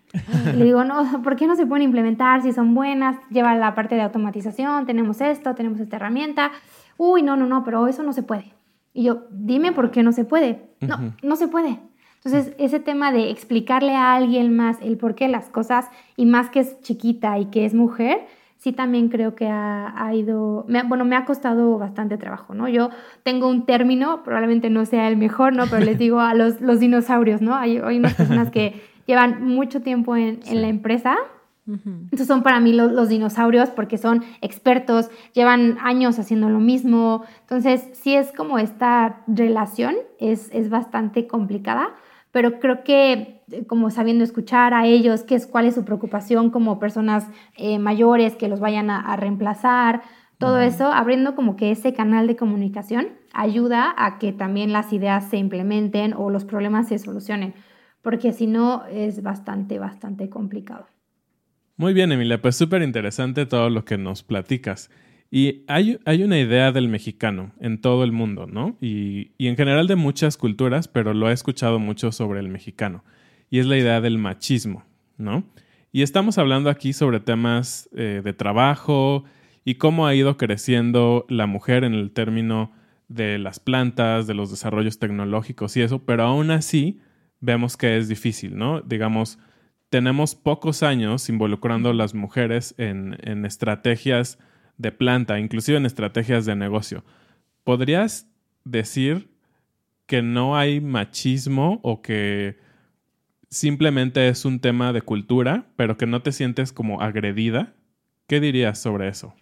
le 0.55 0.63
digo, 0.63 0.83
no, 0.83 1.21
¿por 1.23 1.35
qué 1.35 1.47
no 1.47 1.55
se 1.55 1.65
pueden 1.65 1.83
implementar 1.83 2.41
si 2.41 2.53
son 2.53 2.73
buenas? 2.73 3.17
Lleva 3.29 3.55
la 3.55 3.75
parte 3.75 3.95
de 3.95 4.01
automatización, 4.01 4.85
tenemos 4.85 5.21
esto, 5.21 5.55
tenemos 5.55 5.79
esta 5.79 5.97
herramienta. 5.97 6.51
Uy, 6.97 7.21
no, 7.21 7.35
no, 7.35 7.45
no, 7.45 7.63
pero 7.63 7.87
eso 7.87 8.03
no 8.03 8.13
se 8.13 8.23
puede. 8.23 8.53
Y 8.93 9.03
yo, 9.03 9.23
dime 9.29 9.73
por 9.73 9.91
qué 9.91 10.03
no 10.03 10.11
se 10.11 10.23
puede. 10.23 10.69
No, 10.79 11.13
no 11.21 11.35
se 11.35 11.47
puede. 11.47 11.79
Entonces, 12.23 12.55
ese 12.57 12.79
tema 12.79 13.11
de 13.11 13.29
explicarle 13.29 13.93
a 13.93 14.15
alguien 14.15 14.55
más 14.55 14.77
el 14.81 14.97
por 14.97 15.13
qué 15.13 15.27
las 15.27 15.49
cosas, 15.49 15.89
y 16.15 16.25
más 16.25 16.49
que 16.49 16.61
es 16.61 16.81
chiquita 16.81 17.37
y 17.37 17.45
que 17.45 17.65
es 17.65 17.73
mujer, 17.73 18.25
sí 18.57 18.71
también 18.71 19.09
creo 19.09 19.35
que 19.35 19.47
ha, 19.47 20.11
ido, 20.13 20.65
bueno, 20.87 21.05
me 21.05 21.15
ha 21.15 21.25
costado 21.25 21.77
bastante 21.77 22.17
trabajo, 22.17 22.53
¿no? 22.53 22.67
Yo 22.67 22.89
tengo 23.23 23.47
un 23.47 23.65
término, 23.65 24.23
probablemente 24.23 24.69
no 24.69 24.85
sea 24.85 25.07
el 25.07 25.17
mejor, 25.17 25.53
¿no? 25.53 25.65
Pero 25.67 25.85
les 25.85 25.97
digo 25.97 26.19
a 26.19 26.33
los, 26.33 26.61
los 26.61 26.79
dinosaurios, 26.79 27.41
¿no? 27.41 27.55
Hay, 27.55 27.77
hay, 27.77 27.97
unas 27.97 28.15
personas 28.15 28.49
que 28.51 28.81
llevan 29.07 29.43
mucho 29.45 29.81
tiempo 29.81 30.15
en, 30.15 30.39
en 30.45 30.61
la 30.61 30.67
empresa. 30.67 31.15
Entonces 31.67 32.27
son 32.27 32.43
para 32.43 32.59
mí 32.59 32.73
los, 32.73 32.91
los, 32.91 33.09
dinosaurios 33.09 33.71
porque 33.71 33.97
son 33.97 34.23
expertos, 34.41 35.09
llevan 35.33 35.79
años 35.81 36.19
haciendo 36.19 36.47
lo 36.47 36.59
mismo. 36.59 37.23
Entonces 37.41 37.89
sí 37.93 38.13
es 38.13 38.31
como 38.33 38.59
esta 38.59 39.23
relación 39.25 39.95
es, 40.19 40.49
es 40.53 40.69
bastante 40.69 41.25
complicada, 41.25 41.89
pero 42.35 42.59
creo 42.59 42.83
que 42.83 43.39
eh, 43.49 43.65
como 43.65 43.89
sabiendo 43.89 44.25
escuchar 44.25 44.73
a 44.73 44.85
ellos, 44.85 45.23
qué 45.23 45.35
es, 45.35 45.47
cuál 45.47 45.67
es 45.67 45.75
su 45.75 45.85
preocupación 45.85 46.49
como 46.49 46.79
personas 46.79 47.29
eh, 47.55 47.79
mayores 47.79 48.35
que 48.35 48.49
los 48.49 48.59
vayan 48.59 48.89
a, 48.89 49.15
reemplazar, 49.15 50.01
todo 50.37 50.59
eso, 50.59 50.91
abriendo 50.91 51.33
como 51.33 51.55
que 51.55 51.71
ese 51.71 51.93
canal 51.93 52.27
de 52.27 52.35
comunicación 52.35 53.07
ayuda 53.31 53.95
a 53.97 54.19
que 54.19 54.33
también 54.33 54.73
las 54.73 54.91
ideas 54.91 55.29
se 55.29 55.37
implementen 55.37 56.13
o 56.13 56.29
los 56.29 56.43
problemas 56.43 56.89
se 56.89 56.99
solucionen, 56.99 57.53
porque 58.01 58.33
si 58.33 58.47
no 58.47 58.83
es 58.87 59.23
bastante, 59.23 59.79
bastante 59.79 60.29
complicado. 60.29 60.87
Muy 61.77 61.93
bien, 61.93 62.11
Emilia, 62.11 62.41
pues 62.41 62.57
súper 62.57 62.81
interesante 62.81 63.45
todo 63.45 63.69
lo 63.69 63.85
que 63.85 63.97
nos 63.97 64.23
platicas. 64.23 64.89
Y 65.31 65.63
hay, 65.67 65.99
una 66.23 66.39
idea 66.39 66.71
del 66.71 66.87
mexicano 66.87 67.51
en 67.59 67.81
todo 67.81 68.03
el 68.03 68.11
mundo, 68.11 68.47
¿no? 68.47 68.77
Y, 68.79 69.31
en 69.39 69.57
general 69.57 69.87
de 69.87 69.95
muchas 69.95 70.37
culturas, 70.37 70.87
pero 70.87 71.13
lo 71.13 71.29
he 71.29 71.33
escuchado 71.33 71.79
mucho 71.79 72.11
sobre 72.11 72.39
el 72.39 72.47
mexicano. 72.47 73.03
Y 73.49 73.59
es 73.59 73.65
la 73.65 73.77
idea 73.77 74.01
del 74.01 74.17
machismo, 74.17 74.85
¿no? 75.17 75.43
Y 75.91 76.01
estamos 76.01 76.37
hablando 76.37 76.69
aquí 76.69 76.93
sobre 76.93 77.19
temas 77.19 77.89
eh, 77.95 78.21
de 78.23 78.33
trabajo 78.33 79.23
y 79.63 79.75
cómo 79.75 80.07
ha 80.07 80.15
ido 80.15 80.37
creciendo 80.37 81.25
la 81.29 81.47
mujer 81.47 81.83
en 81.83 81.93
el 81.93 82.11
término 82.11 82.71
de 83.07 83.37
las 83.37 83.59
plantas, 83.59 84.27
de 84.27 84.33
los 84.33 84.51
desarrollos 84.51 84.99
tecnológicos 84.99 85.77
y 85.77 85.81
eso, 85.81 86.05
pero 86.05 86.23
aún 86.23 86.51
así 86.51 86.99
vemos 87.39 87.77
que 87.77 87.97
es 87.97 88.07
difícil, 88.07 88.57
¿no? 88.57 88.81
Digamos, 88.81 89.39
tenemos 89.89 90.35
pocos 90.35 90.83
años 90.83 91.29
involucrando 91.29 91.89
a 91.89 91.93
las 91.93 92.13
mujeres 92.13 92.75
en, 92.77 93.17
en 93.21 93.45
estrategias 93.45 94.39
de 94.77 94.91
planta, 94.91 95.39
inclusive 95.39 95.77
en 95.77 95.85
estrategias 95.85 96.45
de 96.45 96.55
negocio. 96.55 97.03
¿Podrías 97.63 98.27
decir 98.63 99.29
que 100.05 100.21
no 100.21 100.57
hay 100.57 100.81
machismo 100.81 101.79
o 101.83 102.01
que 102.01 102.57
simplemente 103.49 104.27
es 104.27 104.45
un 104.45 104.59
tema 104.59 104.93
de 104.93 105.01
cultura, 105.01 105.65
pero 105.75 105.97
que 105.97 106.05
no 106.05 106.21
te 106.21 106.31
sientes 106.31 106.73
como 106.73 107.01
agredida? 107.01 107.73
¿Qué 108.27 108.39
dirías 108.39 108.79
sobre 108.79 109.07
eso? 109.07 109.33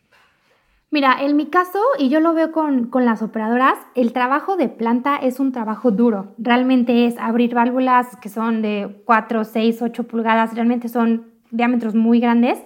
Mira, 0.91 1.17
en 1.21 1.35
mi 1.35 1.47
caso, 1.47 1.79
y 1.97 2.09
yo 2.09 2.19
lo 2.19 2.35
veo 2.35 2.51
con, 2.51 2.85
con, 2.87 3.03
las 3.03 3.23
operadoras, 3.23 3.79
el 3.95 4.13
trabajo 4.13 4.57
de 4.57 4.69
planta 4.69 5.15
es 5.15 5.39
un 5.39 5.51
trabajo 5.51 5.89
duro. 5.89 6.35
Realmente 6.37 7.07
es 7.07 7.17
abrir 7.17 7.55
válvulas 7.55 8.15
que 8.17 8.29
son 8.29 8.61
de 8.61 9.01
4, 9.05 9.43
6, 9.43 9.81
8 9.81 10.03
pulgadas, 10.03 10.53
realmente 10.53 10.89
son 10.89 11.32
diámetros 11.53 11.93
muy 11.93 12.19
grandes 12.19 12.57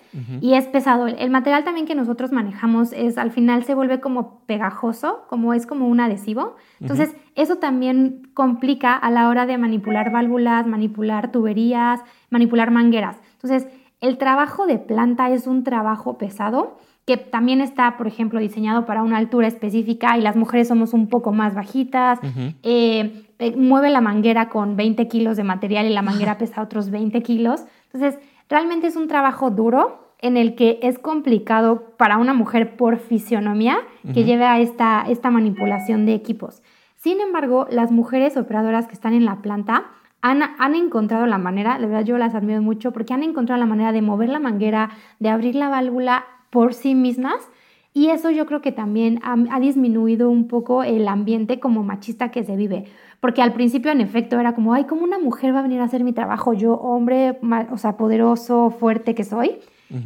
y 0.41 0.53
es 0.53 0.65
pesado. 0.65 1.07
El 1.07 1.29
material 1.29 1.65
también 1.65 1.85
que 1.85 1.93
nosotros 1.93 2.31
manejamos 2.31 2.93
es 2.93 3.17
al 3.17 3.31
final 3.31 3.63
se 3.65 3.75
vuelve 3.75 3.99
como 3.99 4.39
pegajoso, 4.45 5.25
como 5.27 5.53
es 5.53 5.67
como 5.67 5.87
un 5.87 5.99
adhesivo. 5.99 6.55
Entonces, 6.79 7.13
eso 7.35 7.57
también 7.57 8.29
complica 8.33 8.95
a 8.95 9.11
la 9.11 9.27
hora 9.27 9.45
de 9.45 9.57
manipular 9.57 10.11
válvulas, 10.11 10.65
manipular 10.65 11.31
tuberías, 11.31 11.99
manipular 12.29 12.71
mangueras. 12.71 13.17
Entonces, 13.33 13.67
el 13.99 14.17
trabajo 14.17 14.65
de 14.67 14.77
planta 14.77 15.29
es 15.31 15.47
un 15.47 15.63
trabajo 15.63 16.17
pesado 16.17 16.77
que 17.05 17.17
también 17.17 17.61
está, 17.61 17.97
por 17.97 18.07
ejemplo, 18.07 18.39
diseñado 18.39 18.85
para 18.85 19.03
una 19.03 19.17
altura 19.17 19.47
específica 19.47 20.17
y 20.17 20.21
las 20.21 20.35
mujeres 20.35 20.67
somos 20.67 20.93
un 20.93 21.07
poco 21.07 21.31
más 21.31 21.55
bajitas. 21.55 22.19
Eh, 22.63 23.25
eh, 23.39 23.55
mueve 23.55 23.89
la 23.89 24.01
manguera 24.01 24.49
con 24.49 24.75
20 24.75 25.07
kilos 25.07 25.37
de 25.37 25.43
material 25.43 25.85
y 25.85 25.93
la 25.93 26.01
manguera 26.01 26.37
pesa 26.39 26.61
otros 26.61 26.89
20 26.89 27.21
kilos. 27.23 27.63
Entonces, 27.93 28.19
Realmente 28.49 28.87
es 28.87 28.95
un 28.95 29.07
trabajo 29.07 29.51
duro 29.51 30.07
en 30.19 30.37
el 30.37 30.55
que 30.55 30.79
es 30.81 30.97
complicado 30.99 31.93
para 31.97 32.17
una 32.17 32.33
mujer 32.33 32.75
por 32.75 32.97
fisionomía 32.97 33.79
que 34.13 34.23
lleve 34.23 34.45
a 34.45 34.59
esta, 34.59 35.05
esta 35.07 35.29
manipulación 35.29 36.05
de 36.05 36.13
equipos. 36.13 36.63
Sin 36.95 37.21
embargo, 37.21 37.67
las 37.69 37.91
mujeres 37.91 38.37
operadoras 38.37 38.87
que 38.87 38.93
están 38.93 39.13
en 39.13 39.25
la 39.25 39.41
planta 39.41 39.85
han, 40.21 40.41
han, 40.41 40.73
encontrado 40.73 41.27
la 41.27 41.37
manera, 41.37 41.77
de 41.77 41.85
verdad 41.85 42.03
yo 42.03 42.17
las 42.17 42.33
admiro 42.33 42.61
mucho, 42.61 42.91
porque 42.91 43.13
han 43.13 43.21
encontrado 43.21 43.59
la 43.59 43.67
manera 43.67 43.91
de 43.91 44.01
mover 44.01 44.29
la 44.29 44.39
manguera, 44.39 44.89
de 45.19 45.29
abrir 45.29 45.53
la 45.53 45.69
válvula 45.69 46.25
por 46.49 46.73
sí 46.73 46.95
mismas. 46.95 47.49
Y 47.93 48.09
eso 48.09 48.31
yo 48.31 48.45
creo 48.45 48.61
que 48.61 48.71
también 48.71 49.19
ha, 49.23 49.35
ha 49.51 49.59
disminuido 49.59 50.29
un 50.29 50.47
poco 50.47 50.83
el 50.83 51.07
ambiente 51.07 51.59
como 51.59 51.83
machista 51.83 52.31
que 52.31 52.43
se 52.43 52.55
vive 52.55 52.85
porque 53.19 53.41
al 53.41 53.53
principio 53.53 53.91
en 53.91 54.01
efecto 54.01 54.39
era 54.39 54.53
como, 54.53 54.73
ay, 54.73 54.85
¿cómo 54.85 55.03
una 55.03 55.19
mujer 55.19 55.53
va 55.53 55.59
a 55.59 55.63
venir 55.63 55.81
a 55.81 55.85
hacer 55.85 56.03
mi 56.03 56.13
trabajo? 56.13 56.53
Yo, 56.53 56.73
hombre, 56.73 57.39
o 57.71 57.77
sea, 57.77 57.97
poderoso, 57.97 58.69
fuerte 58.69 59.15
que 59.15 59.23
soy. 59.23 59.59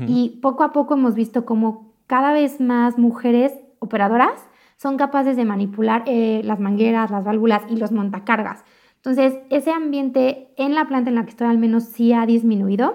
Y 0.07 0.39
poco 0.43 0.63
a 0.63 0.73
poco 0.73 0.93
hemos 0.93 1.15
visto 1.15 1.43
como 1.43 1.95
cada 2.05 2.33
vez 2.33 2.61
más 2.61 2.99
mujeres 2.99 3.51
operadoras 3.79 4.47
son 4.77 4.95
capaces 4.97 5.35
de 5.35 5.43
manipular 5.43 6.03
eh, 6.05 6.41
las 6.43 6.59
mangueras, 6.59 7.09
las 7.09 7.23
válvulas 7.23 7.63
y 7.67 7.77
los 7.77 7.91
montacargas. 7.91 8.63
Entonces, 8.97 9.39
ese 9.49 9.71
ambiente 9.71 10.53
en 10.57 10.75
la 10.75 10.85
planta 10.85 11.09
en 11.09 11.15
la 11.15 11.23
que 11.23 11.31
estoy 11.31 11.47
al 11.47 11.57
menos 11.57 11.85
sí 11.85 12.13
ha 12.13 12.27
disminuido. 12.27 12.93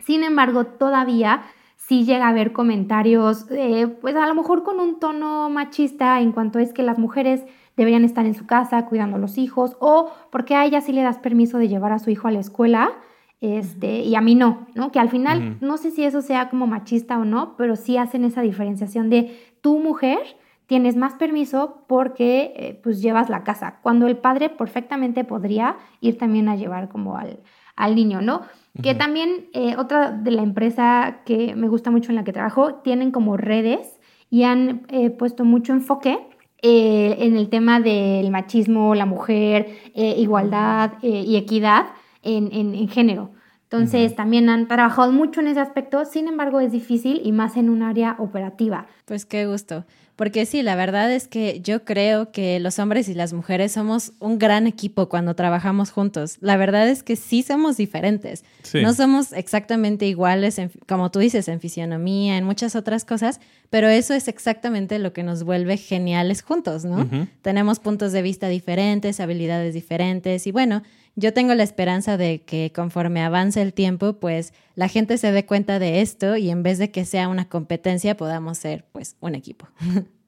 Sin 0.00 0.24
embargo, 0.24 0.64
todavía 0.64 1.42
sí 1.90 2.04
llega 2.04 2.26
a 2.26 2.28
haber 2.28 2.52
comentarios, 2.52 3.46
eh, 3.50 3.88
pues 3.88 4.14
a 4.14 4.24
lo 4.28 4.34
mejor 4.36 4.62
con 4.62 4.78
un 4.78 5.00
tono 5.00 5.50
machista 5.50 6.20
en 6.20 6.30
cuanto 6.30 6.60
es 6.60 6.72
que 6.72 6.84
las 6.84 7.00
mujeres 7.00 7.44
deberían 7.76 8.04
estar 8.04 8.24
en 8.26 8.34
su 8.34 8.46
casa 8.46 8.86
cuidando 8.86 9.16
a 9.16 9.18
los 9.18 9.38
hijos 9.38 9.76
o 9.80 10.08
porque 10.30 10.54
a 10.54 10.64
ella 10.64 10.82
sí 10.82 10.92
le 10.92 11.02
das 11.02 11.18
permiso 11.18 11.58
de 11.58 11.66
llevar 11.66 11.90
a 11.90 11.98
su 11.98 12.10
hijo 12.10 12.28
a 12.28 12.30
la 12.30 12.38
escuela 12.38 12.92
este, 13.40 14.02
y 14.02 14.14
a 14.14 14.20
mí 14.20 14.36
no, 14.36 14.68
¿no? 14.76 14.92
Que 14.92 15.00
al 15.00 15.08
final, 15.08 15.58
no 15.60 15.78
sé 15.78 15.90
si 15.90 16.04
eso 16.04 16.22
sea 16.22 16.48
como 16.48 16.68
machista 16.68 17.18
o 17.18 17.24
no, 17.24 17.56
pero 17.56 17.74
sí 17.74 17.96
hacen 17.96 18.22
esa 18.22 18.42
diferenciación 18.42 19.10
de 19.10 19.36
tu 19.60 19.80
mujer 19.80 20.20
tienes 20.66 20.94
más 20.94 21.14
permiso 21.14 21.82
porque 21.88 22.52
eh, 22.54 22.80
pues 22.84 23.02
llevas 23.02 23.28
la 23.30 23.42
casa, 23.42 23.80
cuando 23.82 24.06
el 24.06 24.16
padre 24.16 24.48
perfectamente 24.48 25.24
podría 25.24 25.76
ir 26.00 26.18
también 26.18 26.48
a 26.48 26.54
llevar 26.54 26.88
como 26.88 27.16
al, 27.16 27.40
al 27.74 27.96
niño, 27.96 28.20
¿no? 28.20 28.42
Que 28.82 28.94
también 28.94 29.48
eh, 29.52 29.74
otra 29.76 30.12
de 30.12 30.30
la 30.30 30.42
empresa 30.42 31.20
que 31.26 31.54
me 31.54 31.68
gusta 31.68 31.90
mucho 31.90 32.10
en 32.12 32.16
la 32.16 32.24
que 32.24 32.32
trabajo, 32.32 32.76
tienen 32.76 33.10
como 33.10 33.36
redes 33.36 33.98
y 34.30 34.44
han 34.44 34.86
eh, 34.88 35.10
puesto 35.10 35.44
mucho 35.44 35.72
enfoque 35.72 36.18
eh, 36.62 37.16
en 37.18 37.36
el 37.36 37.48
tema 37.48 37.80
del 37.80 38.30
machismo, 38.30 38.94
la 38.94 39.06
mujer, 39.06 39.66
igualdad 39.94 40.92
y 41.02 41.36
equidad 41.36 41.86
en, 42.22 42.52
en, 42.52 42.88
género. 42.88 43.32
Entonces, 43.72 44.16
también 44.16 44.48
han 44.48 44.66
trabajado 44.66 45.12
mucho 45.12 45.40
en 45.40 45.46
ese 45.46 45.60
aspecto, 45.60 46.04
sin 46.04 46.26
embargo, 46.26 46.58
es 46.58 46.72
difícil 46.72 47.20
y 47.24 47.30
más 47.30 47.56
en 47.56 47.70
un 47.70 47.84
área 47.84 48.16
operativa. 48.18 48.88
Pues 49.04 49.24
qué 49.24 49.46
gusto. 49.46 49.84
Porque 50.16 50.44
sí, 50.44 50.62
la 50.62 50.74
verdad 50.74 51.10
es 51.10 51.28
que 51.28 51.60
yo 51.62 51.84
creo 51.84 52.30
que 52.30 52.60
los 52.60 52.78
hombres 52.78 53.08
y 53.08 53.14
las 53.14 53.32
mujeres 53.32 53.72
somos 53.72 54.12
un 54.18 54.38
gran 54.38 54.66
equipo 54.66 55.08
cuando 55.08 55.34
trabajamos 55.34 55.92
juntos. 55.92 56.36
La 56.40 56.58
verdad 56.58 56.88
es 56.88 57.02
que 57.02 57.16
sí 57.16 57.42
somos 57.42 57.76
diferentes. 57.76 58.44
No 58.74 58.92
somos 58.92 59.32
exactamente 59.32 60.04
iguales, 60.06 60.60
como 60.86 61.10
tú 61.10 61.20
dices, 61.20 61.48
en 61.48 61.60
fisionomía, 61.60 62.36
en 62.36 62.44
muchas 62.44 62.76
otras 62.76 63.04
cosas, 63.06 63.40
pero 63.70 63.88
eso 63.88 64.12
es 64.12 64.28
exactamente 64.28 64.98
lo 64.98 65.14
que 65.14 65.22
nos 65.22 65.44
vuelve 65.44 65.76
geniales 65.76 66.42
juntos, 66.42 66.84
¿no? 66.84 67.08
Tenemos 67.40 67.78
puntos 67.78 68.12
de 68.12 68.20
vista 68.20 68.48
diferentes, 68.48 69.20
habilidades 69.20 69.72
diferentes 69.72 70.46
y 70.46 70.52
bueno, 70.52 70.82
yo 71.16 71.32
tengo 71.32 71.54
la 71.54 71.62
esperanza 71.62 72.16
de 72.16 72.42
que 72.42 72.72
conforme 72.74 73.22
avance 73.22 73.60
el 73.60 73.72
tiempo, 73.74 74.14
pues 74.14 74.52
la 74.74 74.88
gente 74.88 75.18
se 75.18 75.32
dé 75.32 75.44
cuenta 75.44 75.78
de 75.78 76.00
esto 76.00 76.36
y 76.36 76.50
en 76.50 76.62
vez 76.62 76.78
de 76.78 76.90
que 76.90 77.04
sea 77.04 77.28
una 77.28 77.48
competencia, 77.48 78.16
podamos 78.16 78.58
ser 78.58 78.84
pues 78.92 79.16
un 79.20 79.34
equipo. 79.34 79.66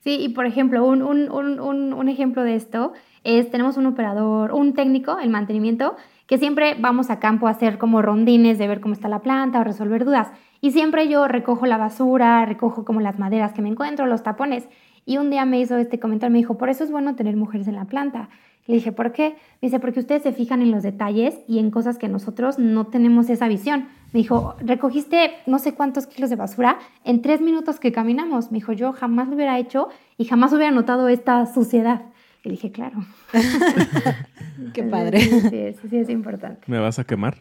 Sí, 0.00 0.16
y 0.20 0.28
por 0.28 0.46
ejemplo, 0.46 0.86
un, 0.86 1.02
un, 1.02 1.28
un, 1.28 1.92
un 1.92 2.08
ejemplo 2.08 2.44
de 2.44 2.54
esto 2.54 2.92
es, 3.24 3.50
tenemos 3.50 3.76
un 3.76 3.86
operador, 3.86 4.52
un 4.52 4.72
técnico 4.72 5.18
en 5.18 5.30
mantenimiento, 5.30 5.96
que 6.26 6.38
siempre 6.38 6.76
vamos 6.78 7.10
a 7.10 7.18
campo 7.18 7.48
a 7.48 7.50
hacer 7.50 7.78
como 7.78 8.00
rondines 8.00 8.58
de 8.58 8.68
ver 8.68 8.80
cómo 8.80 8.94
está 8.94 9.08
la 9.08 9.20
planta 9.20 9.60
o 9.60 9.64
resolver 9.64 10.04
dudas. 10.04 10.28
Y 10.60 10.70
siempre 10.70 11.08
yo 11.08 11.26
recojo 11.26 11.66
la 11.66 11.78
basura, 11.78 12.44
recojo 12.46 12.84
como 12.84 13.00
las 13.00 13.18
maderas 13.18 13.52
que 13.52 13.62
me 13.62 13.68
encuentro, 13.68 14.06
los 14.06 14.22
tapones. 14.22 14.68
Y 15.04 15.16
un 15.16 15.30
día 15.30 15.44
me 15.44 15.58
hizo 15.58 15.76
este 15.78 15.98
comentario, 15.98 16.32
me 16.32 16.38
dijo, 16.38 16.58
por 16.58 16.68
eso 16.68 16.84
es 16.84 16.90
bueno 16.90 17.14
tener 17.16 17.36
mujeres 17.36 17.66
en 17.66 17.76
la 17.76 17.86
planta. 17.86 18.28
Le 18.68 18.74
dije, 18.74 18.92
¿por 18.92 19.12
qué? 19.12 19.34
dice, 19.62 19.80
porque 19.80 20.00
ustedes 20.00 20.22
se 20.22 20.32
fijan 20.32 20.60
en 20.60 20.70
los 20.70 20.82
detalles 20.82 21.38
y 21.48 21.58
en 21.58 21.70
cosas 21.70 21.96
que 21.96 22.06
nosotros 22.06 22.58
no 22.58 22.86
tenemos 22.88 23.30
esa 23.30 23.48
visión. 23.48 23.88
Me 24.12 24.20
dijo, 24.20 24.56
recogiste 24.60 25.32
no 25.46 25.58
sé 25.58 25.72
cuántos 25.72 26.06
kilos 26.06 26.28
de 26.28 26.36
basura 26.36 26.78
en 27.02 27.22
tres 27.22 27.40
minutos 27.40 27.80
que 27.80 27.92
caminamos. 27.92 28.52
Me 28.52 28.56
dijo, 28.58 28.74
yo 28.74 28.92
jamás 28.92 29.26
lo 29.28 29.36
hubiera 29.36 29.58
hecho 29.58 29.88
y 30.18 30.26
jamás 30.26 30.52
hubiera 30.52 30.70
notado 30.70 31.08
esta 31.08 31.46
suciedad. 31.46 32.02
Y 32.44 32.50
dije, 32.50 32.70
claro. 32.70 32.98
Qué 34.74 34.82
padre. 34.82 35.20
Sí, 35.22 35.40
sí, 35.80 35.88
sí, 35.88 35.96
es 35.96 36.10
importante. 36.10 36.60
¿Me 36.66 36.78
vas 36.78 36.98
a 36.98 37.04
quemar? 37.04 37.38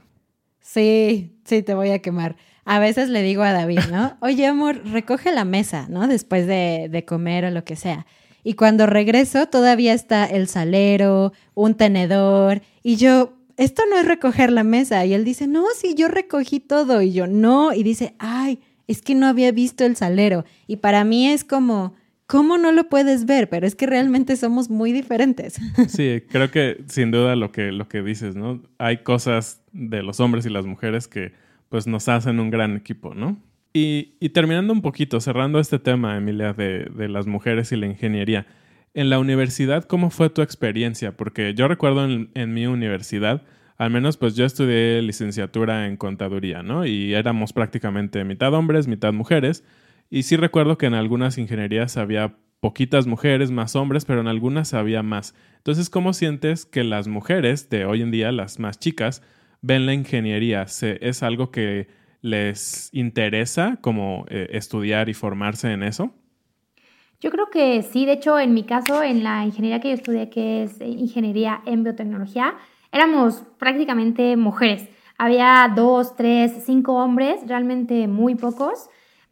Sí, 0.61 1.37
sí, 1.43 1.61
te 1.61 1.75
voy 1.75 1.89
a 1.89 1.99
quemar. 1.99 2.37
A 2.63 2.79
veces 2.79 3.09
le 3.09 3.21
digo 3.21 3.43
a 3.43 3.51
David, 3.51 3.81
¿no? 3.91 4.15
Oye, 4.21 4.47
amor, 4.47 4.81
recoge 4.85 5.33
la 5.33 5.43
mesa, 5.43 5.87
¿no? 5.89 6.07
Después 6.07 6.47
de, 6.47 6.87
de 6.89 7.03
comer 7.03 7.43
o 7.43 7.51
lo 7.51 7.65
que 7.65 7.75
sea. 7.75 8.05
Y 8.47 8.53
cuando 8.53 8.85
regreso 8.85 9.47
todavía 9.47 9.93
está 9.93 10.25
el 10.25 10.47
salero, 10.47 11.33
un 11.53 11.75
tenedor 11.75 12.61
y 12.81 12.95
yo, 12.95 13.33
esto 13.57 13.83
no 13.89 13.97
es 13.97 14.05
recoger 14.05 14.53
la 14.53 14.63
mesa. 14.63 15.05
Y 15.05 15.13
él 15.13 15.25
dice, 15.25 15.47
no, 15.47 15.65
sí, 15.75 15.95
yo 15.97 16.07
recogí 16.07 16.61
todo. 16.61 17.01
Y 17.01 17.11
yo, 17.11 17.27
no. 17.27 17.73
Y 17.73 17.83
dice, 17.83 18.15
ay, 18.19 18.61
es 18.87 19.01
que 19.01 19.15
no 19.15 19.27
había 19.27 19.51
visto 19.51 19.83
el 19.83 19.97
salero. 19.97 20.45
Y 20.65 20.77
para 20.77 21.03
mí 21.03 21.27
es 21.27 21.43
como, 21.43 21.95
¿cómo 22.25 22.57
no 22.57 22.71
lo 22.71 22.87
puedes 22.87 23.25
ver? 23.25 23.49
Pero 23.49 23.67
es 23.67 23.75
que 23.75 23.85
realmente 23.85 24.37
somos 24.37 24.69
muy 24.69 24.93
diferentes. 24.93 25.59
Sí, 25.89 26.23
creo 26.29 26.49
que 26.49 26.85
sin 26.87 27.11
duda 27.11 27.35
lo 27.35 27.51
que, 27.51 27.73
lo 27.73 27.89
que 27.89 28.01
dices, 28.01 28.37
¿no? 28.37 28.63
Hay 28.77 29.03
cosas 29.03 29.61
de 29.73 30.03
los 30.03 30.21
hombres 30.21 30.45
y 30.45 30.49
las 30.49 30.65
mujeres 30.65 31.09
que 31.09 31.33
pues 31.67 31.85
nos 31.85 32.07
hacen 32.07 32.39
un 32.39 32.49
gran 32.49 32.77
equipo, 32.77 33.13
¿no? 33.13 33.41
Y, 33.79 34.29
terminando 34.29 34.73
un 34.73 34.81
poquito, 34.81 35.19
cerrando 35.21 35.59
este 35.59 35.77
tema, 35.77 36.17
Emilia, 36.17 36.53
de, 36.53 36.89
las 37.07 37.27
mujeres 37.27 37.71
y 37.71 37.75
la 37.75 37.85
ingeniería. 37.85 38.47
En 38.95 39.11
la 39.11 39.19
universidad, 39.19 39.83
¿cómo 39.83 40.09
fue 40.09 40.31
tu 40.31 40.41
experiencia? 40.41 41.15
Porque 41.15 41.53
yo 41.53 41.67
recuerdo 41.67 42.05
en, 42.05 42.53
mi 42.55 42.65
universidad, 42.65 43.43
al 43.77 43.91
menos 43.91 44.17
pues 44.17 44.35
yo 44.35 44.45
estudié 44.45 45.03
licenciatura 45.03 45.85
en 45.85 45.95
contaduría, 45.95 46.63
¿no? 46.63 46.87
Y 46.87 47.13
éramos 47.13 47.53
prácticamente 47.53 48.23
mitad 48.23 48.51
hombres, 48.55 48.87
mitad 48.87 49.13
mujeres. 49.13 49.63
Y 50.09 50.23
sí 50.23 50.37
recuerdo 50.37 50.79
que 50.79 50.87
en 50.87 50.95
algunas 50.95 51.37
ingenierías 51.37 51.97
había 51.97 52.35
poquitas 52.59 53.05
mujeres, 53.05 53.51
más 53.51 53.75
hombres, 53.75 54.05
pero 54.05 54.21
en 54.21 54.27
algunas 54.27 54.73
había 54.73 55.03
más. 55.03 55.35
Entonces, 55.57 55.91
¿cómo 55.91 56.13
sientes 56.13 56.65
que 56.65 56.83
las 56.83 57.07
mujeres 57.07 57.69
de 57.69 57.85
hoy 57.85 58.01
en 58.01 58.09
día, 58.09 58.31
las 58.31 58.57
más 58.57 58.79
chicas, 58.79 59.21
ven 59.61 59.85
la 59.85 59.93
ingeniería? 59.93 60.63
¿Es 60.63 61.21
algo 61.21 61.51
que 61.51 62.06
les 62.21 62.89
interesa 62.93 63.77
como 63.81 64.25
eh, 64.29 64.47
estudiar 64.51 65.09
y 65.09 65.13
formarse 65.13 65.71
en 65.71 65.83
eso? 65.83 66.11
Yo 67.19 67.31
creo 67.31 67.49
que 67.49 67.81
sí, 67.81 68.05
de 68.05 68.13
hecho 68.13 68.39
en 68.39 68.53
mi 68.53 68.63
caso, 68.63 69.01
en 69.01 69.23
la 69.23 69.43
ingeniería 69.43 69.79
que 69.79 69.89
yo 69.89 69.95
estudié, 69.95 70.29
que 70.29 70.63
es 70.63 70.79
ingeniería 70.81 71.61
en 71.65 71.83
biotecnología, 71.83 72.55
éramos 72.91 73.43
prácticamente 73.57 74.37
mujeres. 74.37 74.87
Había 75.17 75.71
dos, 75.75 76.15
tres, 76.15 76.63
cinco 76.63 76.93
hombres, 76.93 77.39
realmente 77.47 78.07
muy 78.07 78.35
pocos, 78.35 78.89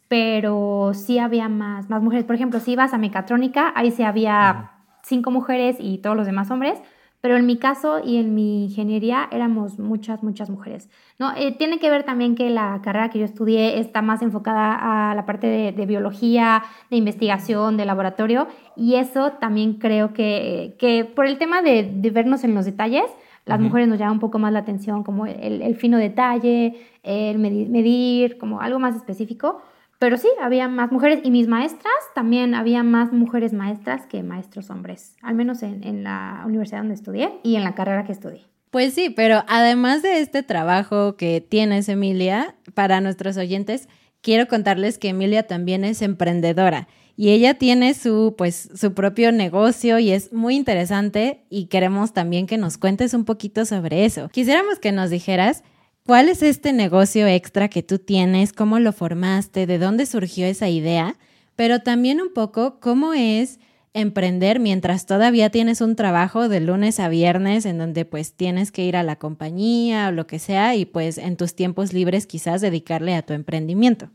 pero 0.07 0.91
sí 0.95 1.19
había 1.19 1.47
más, 1.47 1.89
más 1.89 2.01
mujeres. 2.01 2.25
Por 2.25 2.35
ejemplo, 2.35 2.59
si 2.59 2.71
ibas 2.71 2.93
a 2.93 2.97
mecatrónica, 2.97 3.71
ahí 3.75 3.91
sí 3.91 4.01
había 4.01 4.71
cinco 5.03 5.29
mujeres 5.29 5.77
y 5.79 5.99
todos 5.99 6.17
los 6.17 6.25
demás 6.25 6.49
hombres, 6.49 6.81
pero 7.25 7.37
en 7.37 7.47
mi 7.47 7.57
caso 7.57 8.01
y 8.05 8.17
en 8.17 8.35
mi 8.35 8.65
ingeniería 8.65 9.27
éramos 9.31 9.79
muchas, 9.79 10.21
muchas 10.21 10.51
mujeres. 10.51 10.91
¿no? 11.17 11.35
Eh, 11.35 11.55
tiene 11.57 11.79
que 11.79 11.89
ver 11.89 12.03
también 12.03 12.35
que 12.35 12.51
la 12.51 12.79
carrera 12.83 13.09
que 13.09 13.17
yo 13.17 13.25
estudié 13.25 13.79
está 13.79 14.03
más 14.03 14.21
enfocada 14.21 15.09
a 15.09 15.15
la 15.15 15.25
parte 15.25 15.47
de, 15.47 15.85
biología, 15.87 16.61
de 16.91 16.97
investigación, 16.97 17.77
de 17.77 17.85
laboratorio, 17.85 18.47
y 18.75 18.97
eso 18.97 19.31
también 19.31 19.79
creo 19.79 20.13
que, 20.13 20.75
que 20.77 21.03
por 21.03 21.25
el 21.25 21.39
tema 21.39 21.63
de, 21.63 21.99
vernos 22.13 22.43
en 22.43 22.53
los 22.53 22.63
detalles, 22.65 23.05
las 23.45 23.59
mujeres 23.59 23.87
nos 23.87 23.97
llama 23.97 24.11
un 24.11 24.19
poco 24.19 24.37
más 24.37 24.53
la 24.53 24.59
atención, 24.59 25.01
como 25.01 25.25
el, 25.25 25.63
el 25.63 25.75
fino 25.77 25.97
detalle, 25.97 26.79
el 27.01 27.39
medir, 27.39 28.37
como 28.37 28.61
algo 28.61 28.77
más 28.77 28.95
específico. 28.95 29.63
Pero 29.99 30.17
sí, 30.17 30.27
había 30.41 30.67
más 30.67 30.91
mujeres 30.91 31.19
y 31.23 31.31
mis 31.31 31.47
maestras, 31.47 31.93
también 32.13 32.53
había 32.53 32.83
más 32.83 33.13
mujeres 33.13 33.53
maestras 33.53 34.05
que 34.07 34.23
maestros 34.23 34.69
hombres, 34.69 35.15
al 35.21 35.35
menos 35.35 35.63
en, 35.63 36.03
la 36.03 36.43
universidad 36.45 36.79
donde 36.79 36.95
estudié 36.95 37.39
y 37.43 37.55
en 37.55 37.63
la 37.63 37.75
carrera 37.75 38.03
que 38.03 38.11
estudié. 38.11 38.45
Pues 38.71 38.93
sí, 38.93 39.09
pero 39.09 39.43
además 39.47 40.01
de 40.01 40.19
este 40.19 40.43
trabajo 40.43 41.15
que 41.15 41.39
tienes, 41.39 41.87
Emilia, 41.87 42.55
para 42.73 42.99
nuestros 42.99 43.37
oyentes, 43.37 43.87
quiero 44.21 44.47
contarles 44.47 44.97
que 44.97 45.09
Emilia 45.09 45.47
también 45.47 45.85
es 45.85 46.01
emprendedora 46.01 46.87
y 47.17 47.29
ella 47.29 47.53
tiene 47.53 47.93
su 47.93 48.35
pues 48.37 48.69
su 48.75 48.93
propio 48.93 49.31
negocio 49.31 49.99
y 49.99 50.11
es 50.11 50.33
muy 50.33 50.55
interesante 50.55 51.45
y 51.49 51.67
queremos 51.67 52.13
también 52.13 52.47
que 52.47 52.57
nos 52.57 52.77
cuentes 52.77 53.13
un 53.13 53.23
poquito 53.23 53.65
sobre 53.65 54.03
eso. 54.03 54.27
Quisiéramos 54.29 54.79
que 54.79 54.91
nos 54.91 55.09
dijeras 55.09 55.63
¿Cuál 56.07 56.29
es 56.29 56.43
este 56.43 56.71
negocio 56.71 57.25
extra 57.25 57.67
que 57.67 57.81
tú 57.81 57.97
tienes? 57.97 58.53
¿Cómo 58.53 58.77
lo 58.77 58.93
formaste? 58.93 59.65
¿De 59.65 59.79
dónde 59.79 60.05
surgió 60.05 60.45
esa 60.45 60.69
idea? 60.69 61.17
Pero 61.55 61.79
también 61.79 62.21
un 62.21 62.31
poco 62.31 62.79
cómo 62.79 63.15
es 63.15 63.59
emprender 63.93 64.59
mientras 64.59 65.07
todavía 65.07 65.49
tienes 65.49 65.81
un 65.81 65.95
trabajo 65.95 66.47
de 66.47 66.59
lunes 66.59 66.99
a 66.99 67.09
viernes 67.09 67.65
en 67.65 67.79
donde 67.79 68.05
pues 68.05 68.33
tienes 68.33 68.71
que 68.71 68.83
ir 68.85 68.95
a 68.95 69.01
la 69.01 69.15
compañía 69.15 70.09
o 70.09 70.11
lo 70.11 70.27
que 70.27 70.37
sea 70.37 70.75
y 70.75 70.85
pues 70.85 71.17
en 71.17 71.37
tus 71.37 71.55
tiempos 71.55 71.91
libres 71.91 72.27
quizás 72.27 72.61
dedicarle 72.61 73.15
a 73.15 73.23
tu 73.23 73.33
emprendimiento. 73.33 74.11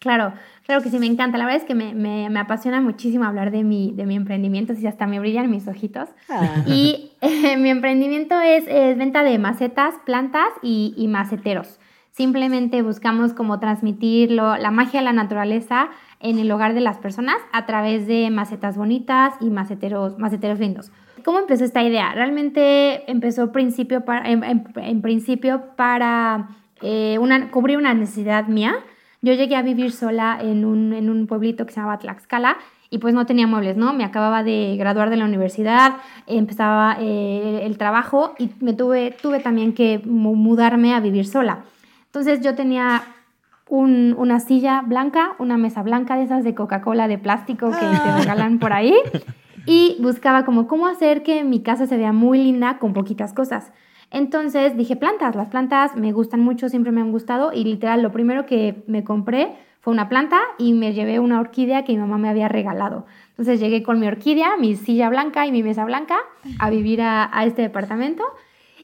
Claro, 0.00 0.32
claro 0.64 0.82
que 0.82 0.88
sí, 0.88 0.98
me 0.98 1.06
encanta. 1.06 1.36
La 1.36 1.44
verdad 1.44 1.60
es 1.60 1.66
que 1.66 1.74
me, 1.74 2.38
apasiona 2.38 2.80
muchísimo 2.80 3.24
hablar 3.24 3.50
de 3.50 3.62
mi, 3.62 3.92
de 3.92 4.06
mi 4.06 4.16
emprendimiento, 4.16 4.72
y 4.72 4.86
hasta 4.86 5.06
me 5.06 5.20
brillan 5.20 5.50
mis 5.50 5.68
ojitos. 5.68 6.08
Ah. 6.30 6.64
Y 6.66 7.12
eh, 7.20 7.56
mi 7.58 7.68
emprendimiento 7.68 8.40
es, 8.40 8.64
venta 8.96 9.22
de 9.22 9.38
macetas, 9.38 9.94
plantas 10.06 10.48
y, 10.62 11.06
maceteros. 11.08 11.78
Simplemente 12.12 12.82
buscamos 12.82 13.34
como 13.34 13.60
transmitir 13.60 14.32
la 14.32 14.70
magia 14.70 15.00
de 15.00 15.04
la 15.04 15.12
naturaleza 15.12 15.90
en 16.18 16.38
el 16.38 16.50
hogar 16.50 16.74
de 16.74 16.80
las 16.80 16.98
personas 16.98 17.36
a 17.52 17.66
través 17.66 18.06
de 18.06 18.30
macetas 18.30 18.76
bonitas 18.76 19.34
y 19.40 19.48
maceteros, 19.50 20.18
maceteros 20.18 20.58
lindos. 20.58 20.90
¿Cómo 21.24 21.38
empezó 21.38 21.64
esta 21.64 21.82
idea? 21.82 22.12
Realmente 22.12 23.10
empezó 23.10 23.52
principio 23.52 24.02
en, 24.24 25.02
principio 25.02 25.74
para 25.76 26.48
eh, 26.82 27.18
una, 27.18 27.50
cubrir 27.50 27.78
una 27.78 27.94
necesidad 27.94 28.46
mía 28.46 28.76
yo 29.22 29.34
llegué 29.34 29.56
a 29.56 29.62
vivir 29.62 29.92
sola 29.92 30.38
en 30.40 30.64
un, 30.64 30.92
en 30.92 31.10
un 31.10 31.26
pueblito 31.26 31.66
que 31.66 31.72
se 31.72 31.80
llamaba 31.80 31.98
Tlaxcala 31.98 32.56
y 32.90 32.98
pues 32.98 33.14
no 33.14 33.24
tenía 33.26 33.46
muebles, 33.46 33.76
¿no? 33.76 33.92
Me 33.92 34.04
acababa 34.04 34.42
de 34.42 34.76
graduar 34.76 35.10
de 35.10 35.16
la 35.16 35.24
universidad, 35.24 35.96
empezaba 36.26 36.96
eh, 36.98 37.60
el 37.62 37.78
trabajo 37.78 38.34
y 38.38 38.50
me 38.60 38.72
tuve, 38.72 39.16
tuve 39.22 39.40
también 39.40 39.74
que 39.74 40.00
mudarme 40.04 40.94
a 40.94 41.00
vivir 41.00 41.26
sola. 41.26 41.64
Entonces 42.06 42.40
yo 42.40 42.56
tenía 42.56 43.02
un, 43.68 44.16
una 44.18 44.40
silla 44.40 44.82
blanca, 44.84 45.36
una 45.38 45.56
mesa 45.56 45.82
blanca 45.82 46.16
de 46.16 46.24
esas 46.24 46.42
de 46.42 46.54
Coca-Cola 46.54 47.06
de 47.06 47.18
plástico 47.18 47.70
que 47.70 47.78
te 47.78 47.86
ah. 47.86 48.16
regalan 48.18 48.58
por 48.58 48.72
ahí 48.72 48.94
y 49.66 49.96
buscaba 50.00 50.44
como 50.44 50.66
cómo 50.66 50.88
hacer 50.88 51.22
que 51.22 51.44
mi 51.44 51.60
casa 51.60 51.86
se 51.86 51.96
vea 51.96 52.12
muy 52.12 52.42
linda 52.42 52.78
con 52.78 52.92
poquitas 52.92 53.32
cosas. 53.32 53.70
Entonces 54.10 54.76
dije 54.76 54.96
plantas, 54.96 55.36
las 55.36 55.48
plantas 55.48 55.96
me 55.96 56.12
gustan 56.12 56.40
mucho, 56.40 56.68
siempre 56.68 56.92
me 56.92 57.00
han 57.00 57.12
gustado 57.12 57.52
y 57.52 57.64
literal 57.64 58.02
lo 58.02 58.10
primero 58.10 58.44
que 58.44 58.82
me 58.86 59.04
compré 59.04 59.56
fue 59.80 59.92
una 59.92 60.08
planta 60.08 60.40
y 60.58 60.74
me 60.74 60.92
llevé 60.92 61.20
una 61.20 61.40
orquídea 61.40 61.84
que 61.84 61.92
mi 61.92 61.98
mamá 61.98 62.18
me 62.18 62.28
había 62.28 62.48
regalado. 62.48 63.06
Entonces 63.30 63.60
llegué 63.60 63.82
con 63.82 63.98
mi 63.98 64.06
orquídea, 64.06 64.56
mi 64.58 64.76
silla 64.76 65.08
blanca 65.08 65.46
y 65.46 65.52
mi 65.52 65.62
mesa 65.62 65.84
blanca 65.84 66.18
a 66.58 66.68
vivir 66.70 67.00
a, 67.00 67.30
este 67.44 67.62
departamento. 67.62 68.24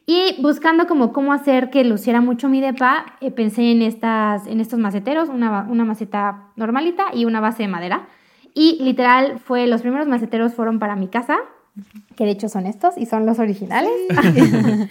Y 0.06 0.40
buscando 0.40 0.86
cómo 0.86 1.32
hacer 1.32 1.68
que 1.68 1.84
luciera 1.84 2.20
mucho 2.20 2.48
mi 2.48 2.60
depa, 2.60 3.04
eh, 3.20 3.32
pensé 3.32 3.72
en, 3.72 3.82
estas, 3.82 4.46
en 4.46 4.60
estos 4.60 4.78
maceteros, 4.78 5.28
una, 5.28 5.66
una 5.68 5.84
maceta 5.84 6.52
normalita 6.54 7.06
y 7.12 7.24
una 7.24 7.40
base 7.40 7.64
de 7.64 7.68
madera. 7.68 8.06
Y 8.54 8.78
literal 8.82 9.38
fue, 9.40 9.66
los 9.66 9.82
primeros 9.82 10.06
maceteros 10.06 10.54
fueron 10.54 10.78
para 10.78 10.96
mi 10.96 11.08
casa, 11.08 11.36
que 12.16 12.24
de 12.24 12.30
hecho 12.30 12.48
son 12.48 12.66
estos 12.66 12.96
y 12.96 13.06
son 13.06 13.26
los 13.26 13.38
originales. 13.38 13.92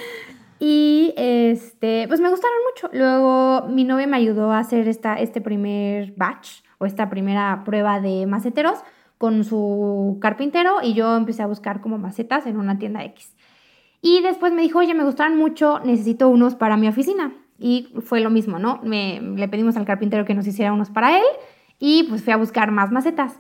y 0.60 1.14
este, 1.18 2.08
pues 2.08 2.20
me 2.20 2.30
gustaron 2.30 2.58
mucho. 2.72 2.90
Luego 2.98 3.68
mi 3.68 3.84
novia 3.84 4.08
me 4.08 4.18
ayudó 4.18 4.52
a 4.52 4.60
hacer 4.60 4.88
esta, 4.88 5.16
este 5.16 5.42
primer 5.42 6.14
batch 6.16 6.62
o 6.78 6.86
esta 6.86 7.10
primera 7.10 7.64
prueba 7.66 8.00
de 8.00 8.26
maceteros 8.28 8.80
con 9.18 9.44
su 9.44 10.18
carpintero 10.22 10.82
y 10.84 10.94
yo 10.94 11.16
empecé 11.16 11.42
a 11.42 11.48
buscar 11.48 11.82
como 11.82 11.98
macetas 11.98 12.46
en 12.46 12.58
una 12.58 12.78
tienda 12.78 13.04
X. 13.06 13.34
Y 14.02 14.22
después 14.22 14.54
me 14.54 14.62
dijo, 14.62 14.80
oye, 14.80 14.94
me 14.94 15.04
gustaron 15.04 15.38
mucho, 15.38 15.80
necesito 15.80 16.30
unos 16.30 16.56
para 16.56 16.78
mi 16.78 16.88
oficina. 16.88 17.34
Y 17.58 17.88
fue 18.02 18.20
lo 18.20 18.30
mismo, 18.30 18.60
¿no? 18.60 18.80
Me, 18.84 19.22
le 19.22 19.48
pedimos 19.48 19.78
al 19.78 19.86
carpintero 19.86 20.26
que 20.26 20.36
nos 20.36 20.46
hiciera 20.46 20.74
unos 20.74 20.90
para 20.90 21.18
él 21.18 21.26
y 21.80 22.04
pues 22.04 22.24
fui 22.24 22.34
a 22.34 22.38
buscar 22.38 22.72
más 22.72 22.92
macetas. 22.92 23.40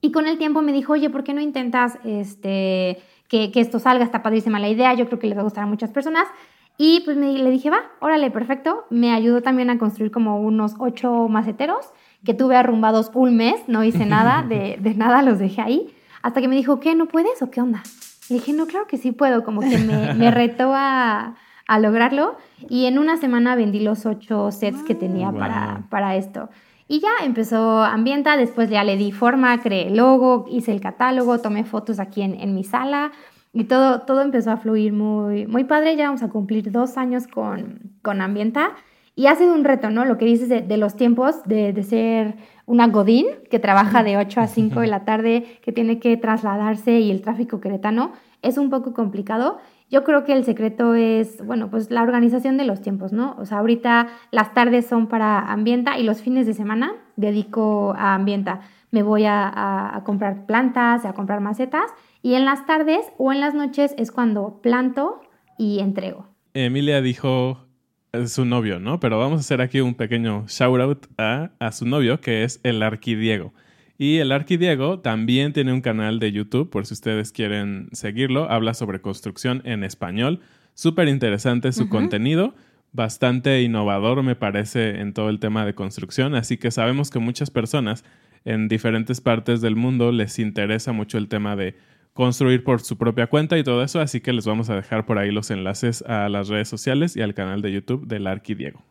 Y 0.00 0.12
con 0.12 0.26
el 0.26 0.38
tiempo 0.38 0.62
me 0.62 0.72
dijo, 0.72 0.94
oye, 0.94 1.10
¿por 1.10 1.24
qué 1.24 1.34
no 1.34 1.40
intentas 1.40 1.98
este, 2.04 2.98
que, 3.28 3.50
esto 3.54 3.78
salga? 3.78 4.04
Está 4.04 4.22
padrísima 4.22 4.58
la 4.58 4.68
idea, 4.68 4.94
yo 4.94 5.06
creo 5.06 5.18
que 5.18 5.26
les 5.26 5.36
va 5.36 5.42
a 5.42 5.44
gustar 5.44 5.64
a 5.64 5.66
muchas 5.66 5.90
personas. 5.90 6.26
Y 6.78 7.00
pues 7.04 7.16
me, 7.16 7.32
le 7.32 7.50
dije, 7.50 7.68
va, 7.68 7.82
órale, 8.00 8.30
perfecto. 8.30 8.86
Me 8.88 9.12
ayudó 9.12 9.42
también 9.42 9.68
a 9.68 9.78
construir 9.78 10.10
como 10.10 10.40
unos 10.40 10.74
ocho 10.78 11.28
maceteros 11.28 11.90
que 12.24 12.34
tuve 12.34 12.56
arrumbados 12.56 13.10
un 13.14 13.36
mes, 13.36 13.60
no 13.66 13.84
hice 13.84 14.06
nada, 14.06 14.42
de, 14.42 14.76
de 14.80 14.94
nada 14.94 15.22
los 15.22 15.38
dejé 15.38 15.60
ahí, 15.60 15.94
hasta 16.22 16.40
que 16.40 16.48
me 16.48 16.56
dijo, 16.56 16.80
¿qué? 16.80 16.94
¿No 16.94 17.06
puedes 17.06 17.42
o 17.42 17.50
qué 17.50 17.60
onda? 17.60 17.82
Y 18.28 18.34
dije, 18.34 18.52
no, 18.52 18.66
claro 18.66 18.86
que 18.86 18.96
sí 18.96 19.12
puedo, 19.12 19.42
como 19.42 19.60
que 19.60 19.78
me, 19.78 20.14
me 20.14 20.30
retó 20.30 20.72
a, 20.74 21.34
a, 21.66 21.78
lograrlo 21.78 22.36
y 22.68 22.86
en 22.86 22.98
una 22.98 23.16
semana 23.16 23.56
vendí 23.56 23.80
los 23.80 24.06
ocho 24.06 24.50
sets 24.52 24.82
que 24.82 24.94
tenía 24.94 25.32
para, 25.32 25.82
para 25.88 26.16
esto. 26.16 26.48
Y 26.90 26.98
ya 26.98 27.24
empezó 27.24 27.84
Ambienta, 27.84 28.36
después 28.36 28.68
ya 28.68 28.82
le 28.82 28.96
di 28.96 29.12
forma, 29.12 29.62
creé 29.62 29.86
el 29.86 29.98
logo, 29.98 30.46
hice 30.50 30.72
el 30.72 30.80
catálogo, 30.80 31.38
tomé 31.38 31.62
fotos 31.62 32.00
aquí 32.00 32.20
en, 32.20 32.34
en 32.40 32.52
mi 32.52 32.64
sala 32.64 33.12
y 33.52 33.62
todo, 33.62 34.00
todo 34.00 34.22
empezó 34.22 34.50
a 34.50 34.56
fluir 34.56 34.92
muy, 34.92 35.46
muy 35.46 35.62
padre. 35.62 35.94
Ya 35.94 36.06
vamos 36.06 36.24
a 36.24 36.30
cumplir 36.30 36.72
dos 36.72 36.96
años 36.96 37.28
con, 37.28 37.92
con 38.02 38.20
Ambienta 38.20 38.72
y 39.14 39.28
ha 39.28 39.36
sido 39.36 39.54
un 39.54 39.62
reto, 39.62 39.88
¿no? 39.90 40.04
Lo 40.04 40.18
que 40.18 40.24
dices 40.24 40.48
de, 40.48 40.76
los 40.76 40.96
tiempos, 40.96 41.44
de, 41.44 41.72
de 41.72 41.82
ser 41.84 42.34
una 42.66 42.88
Godín 42.88 43.26
que 43.52 43.60
trabaja 43.60 44.02
de 44.02 44.16
8 44.16 44.40
a 44.40 44.48
5 44.48 44.80
de 44.80 44.86
la 44.88 45.04
tarde, 45.04 45.60
que 45.62 45.70
tiene 45.70 46.00
que 46.00 46.16
trasladarse 46.16 46.98
y 46.98 47.12
el 47.12 47.22
tráfico 47.22 47.60
queretano 47.60 48.14
es 48.42 48.58
un 48.58 48.68
poco 48.68 48.94
complicado. 48.94 49.58
Yo 49.90 50.04
creo 50.04 50.24
que 50.24 50.32
el 50.32 50.44
secreto 50.44 50.94
es, 50.94 51.44
bueno, 51.44 51.68
pues 51.68 51.90
la 51.90 52.02
organización 52.02 52.56
de 52.56 52.64
los 52.64 52.80
tiempos, 52.80 53.12
¿no? 53.12 53.34
O 53.38 53.44
sea, 53.44 53.58
ahorita 53.58 54.06
las 54.30 54.54
tardes 54.54 54.86
son 54.86 55.08
para 55.08 55.40
ambienta 55.40 55.98
y 55.98 56.04
los 56.04 56.22
fines 56.22 56.46
de 56.46 56.54
semana 56.54 56.94
dedico 57.16 57.92
a 57.98 58.14
ambienta. 58.14 58.60
Me 58.92 59.02
voy 59.02 59.24
a, 59.24 59.96
a 59.96 60.04
comprar 60.04 60.46
plantas, 60.46 61.04
a 61.04 61.12
comprar 61.12 61.40
macetas 61.40 61.90
y 62.22 62.34
en 62.34 62.44
las 62.44 62.66
tardes 62.66 63.04
o 63.18 63.32
en 63.32 63.40
las 63.40 63.54
noches 63.54 63.94
es 63.98 64.12
cuando 64.12 64.60
planto 64.62 65.20
y 65.58 65.80
entrego. 65.80 66.26
Emilia 66.54 67.00
dijo 67.00 67.58
su 68.26 68.44
novio, 68.44 68.80
¿no? 68.80 69.00
Pero 69.00 69.18
vamos 69.18 69.38
a 69.38 69.40
hacer 69.40 69.60
aquí 69.60 69.80
un 69.80 69.94
pequeño 69.94 70.44
shout 70.46 70.80
out 70.80 71.06
a, 71.18 71.50
a 71.58 71.72
su 71.72 71.86
novio, 71.86 72.20
que 72.20 72.44
es 72.44 72.60
el 72.62 72.82
Arquidiego. 72.82 73.52
Y 74.02 74.16
el 74.16 74.32
Arquidiego 74.32 75.00
también 75.00 75.52
tiene 75.52 75.74
un 75.74 75.82
canal 75.82 76.20
de 76.20 76.32
YouTube, 76.32 76.70
por 76.70 76.86
si 76.86 76.94
ustedes 76.94 77.32
quieren 77.32 77.90
seguirlo. 77.92 78.50
Habla 78.50 78.72
sobre 78.72 79.02
construcción 79.02 79.60
en 79.66 79.84
español. 79.84 80.40
Súper 80.72 81.06
interesante 81.08 81.70
su 81.70 81.82
uh 81.82 81.84
-huh. 81.84 81.90
contenido, 81.90 82.54
bastante 82.92 83.60
innovador 83.60 84.22
me 84.22 84.36
parece 84.36 85.00
en 85.00 85.12
todo 85.12 85.28
el 85.28 85.38
tema 85.38 85.66
de 85.66 85.74
construcción. 85.74 86.34
Así 86.34 86.56
que 86.56 86.70
sabemos 86.70 87.10
que 87.10 87.18
muchas 87.18 87.50
personas 87.50 88.02
en 88.46 88.68
diferentes 88.68 89.20
partes 89.20 89.60
del 89.60 89.76
mundo 89.76 90.12
les 90.12 90.38
interesa 90.38 90.92
mucho 90.92 91.18
el 91.18 91.28
tema 91.28 91.54
de 91.54 91.74
construir 92.14 92.64
por 92.64 92.80
su 92.80 92.96
propia 92.96 93.26
cuenta 93.26 93.58
y 93.58 93.64
todo 93.64 93.84
eso, 93.84 94.00
así 94.00 94.22
que 94.22 94.32
les 94.32 94.46
vamos 94.46 94.70
a 94.70 94.76
dejar 94.76 95.04
por 95.04 95.18
ahí 95.18 95.30
los 95.30 95.50
enlaces 95.50 96.00
a 96.06 96.30
las 96.30 96.48
redes 96.48 96.68
sociales 96.68 97.18
y 97.18 97.20
al 97.20 97.34
canal 97.34 97.60
de 97.60 97.72
YouTube 97.72 98.06
del 98.06 98.26
Arqui 98.26 98.54
Diego. 98.54 98.82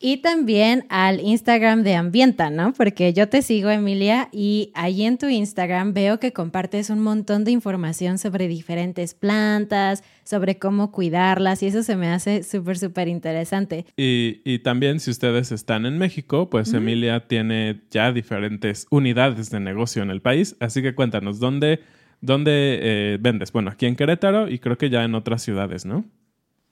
Y 0.00 0.18
también 0.18 0.86
al 0.90 1.20
Instagram 1.20 1.82
de 1.82 1.96
Ambienta, 1.96 2.50
¿no? 2.50 2.72
Porque 2.72 3.12
yo 3.12 3.28
te 3.28 3.42
sigo, 3.42 3.68
Emilia, 3.68 4.28
y 4.30 4.70
allí 4.74 5.04
en 5.04 5.18
tu 5.18 5.26
Instagram 5.26 5.92
veo 5.92 6.20
que 6.20 6.32
compartes 6.32 6.88
un 6.90 7.00
montón 7.00 7.44
de 7.44 7.50
información 7.50 8.18
sobre 8.18 8.46
diferentes 8.46 9.14
plantas, 9.14 10.04
sobre 10.22 10.58
cómo 10.58 10.92
cuidarlas, 10.92 11.62
y 11.62 11.66
eso 11.66 11.82
se 11.82 11.96
me 11.96 12.08
hace 12.08 12.44
súper, 12.44 12.78
súper 12.78 13.08
interesante. 13.08 13.86
Y, 13.96 14.40
y, 14.44 14.60
también 14.60 15.00
si 15.00 15.10
ustedes 15.10 15.50
están 15.50 15.84
en 15.84 15.98
México, 15.98 16.48
pues. 16.48 16.72
Emilia 16.72 17.26
tiene 17.26 17.80
ya 17.90 18.12
diferentes 18.12 18.86
unidades 18.90 19.50
de 19.50 19.58
negocio 19.58 20.02
en 20.02 20.10
el 20.10 20.20
país, 20.20 20.54
así 20.60 20.80
que 20.82 20.94
cuéntanos, 20.94 21.40
¿dónde 21.40 21.80
¿Dónde 22.20 22.78
eh, 22.82 23.18
vendes? 23.20 23.52
Bueno, 23.52 23.70
aquí 23.70 23.86
en 23.86 23.94
Querétaro 23.94 24.48
y 24.48 24.58
creo 24.58 24.76
que 24.76 24.90
ya 24.90 25.04
en 25.04 25.14
otras 25.14 25.42
ciudades, 25.42 25.86
¿no? 25.86 26.04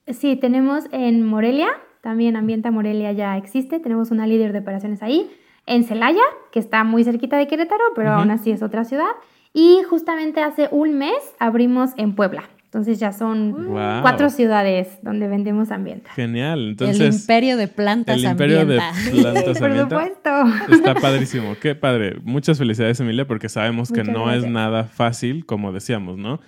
Sí, 0.07 0.35
tenemos 0.35 0.85
en 0.91 1.23
Morelia, 1.23 1.67
también 2.07 2.37
Ambienta 2.37 2.71
Morelia 2.71 3.11
ya 3.11 3.35
existe, 3.35 3.81
tenemos 3.81 4.11
una 4.11 4.25
líder 4.25 4.53
de 4.53 4.59
operaciones 4.59 5.03
ahí, 5.03 5.29
en 5.65 5.83
Celaya, 5.83 6.23
que 6.53 6.59
está 6.59 6.85
muy 6.85 7.03
cerquita 7.03 7.35
de 7.35 7.47
Querétaro, 7.47 7.83
pero 7.97 8.11
uh 8.11 8.13
-huh. 8.13 8.19
aún 8.19 8.31
así 8.31 8.49
es 8.49 8.63
otra 8.63 8.85
ciudad, 8.85 9.09
y 9.53 9.79
justamente 9.89 10.41
hace 10.41 10.69
un 10.71 10.97
mes 10.97 11.17
abrimos 11.37 11.89
en 11.97 12.15
Puebla. 12.15 12.43
Entonces 12.63 12.97
ya 12.97 13.11
son 13.11 13.51
wow. 13.73 14.01
cuatro 14.03 14.29
ciudades 14.29 14.99
donde 15.01 15.27
vendemos 15.27 15.69
ambienta. 15.69 16.09
Genial. 16.13 16.69
Entonces, 16.69 17.01
el 17.01 17.13
imperio 17.13 17.57
de 17.57 17.67
plantas 17.67 18.15
El 18.15 18.23
imperio 18.23 18.61
ambienta. 18.61 18.93
de 18.93 19.11
plantas 19.21 19.57
Por 19.57 19.67
ambienta. 19.67 20.05
supuesto. 20.05 20.75
Está 20.75 20.95
padrísimo. 20.95 21.55
Qué 21.61 21.75
padre. 21.75 22.19
Muchas 22.23 22.57
felicidades, 22.57 23.01
Emilia, 23.01 23.27
porque 23.27 23.49
sabemos 23.49 23.91
que 23.91 23.99
Muchas 23.99 24.15
no 24.15 24.23
gracias. 24.23 24.45
es 24.45 24.49
nada 24.51 24.85
fácil, 24.85 25.45
como 25.45 25.73
decíamos, 25.73 26.17
¿no? 26.17 26.39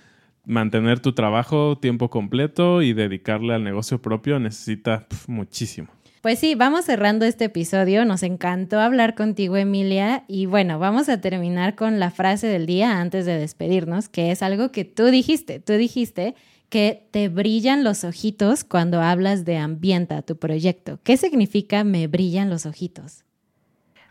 Mantener 0.50 0.98
tu 0.98 1.12
trabajo 1.12 1.78
tiempo 1.78 2.10
completo 2.10 2.82
y 2.82 2.92
dedicarle 2.92 3.54
al 3.54 3.62
negocio 3.62 4.02
propio 4.02 4.40
necesita 4.40 5.06
muchísimo. 5.28 5.90
Pues 6.22 6.40
sí, 6.40 6.56
vamos 6.56 6.86
cerrando 6.86 7.24
este 7.24 7.44
episodio. 7.44 8.04
Nos 8.04 8.24
encantó 8.24 8.80
hablar 8.80 9.14
contigo, 9.14 9.56
Emilia. 9.56 10.24
Y 10.26 10.46
bueno, 10.46 10.80
vamos 10.80 11.08
a 11.08 11.20
terminar 11.20 11.76
con 11.76 12.00
la 12.00 12.10
frase 12.10 12.48
del 12.48 12.66
día 12.66 13.00
antes 13.00 13.26
de 13.26 13.38
despedirnos, 13.38 14.08
que 14.08 14.32
es 14.32 14.42
algo 14.42 14.72
que 14.72 14.84
tú 14.84 15.06
dijiste. 15.06 15.60
Tú 15.60 15.74
dijiste 15.74 16.34
que 16.68 17.06
te 17.12 17.28
brillan 17.28 17.84
los 17.84 18.02
ojitos 18.02 18.64
cuando 18.64 19.00
hablas 19.00 19.44
de 19.44 19.56
Ambienta, 19.56 20.22
tu 20.22 20.36
proyecto. 20.36 20.98
¿Qué 21.04 21.16
significa 21.16 21.84
me 21.84 22.08
brillan 22.08 22.50
los 22.50 22.66
ojitos? 22.66 23.22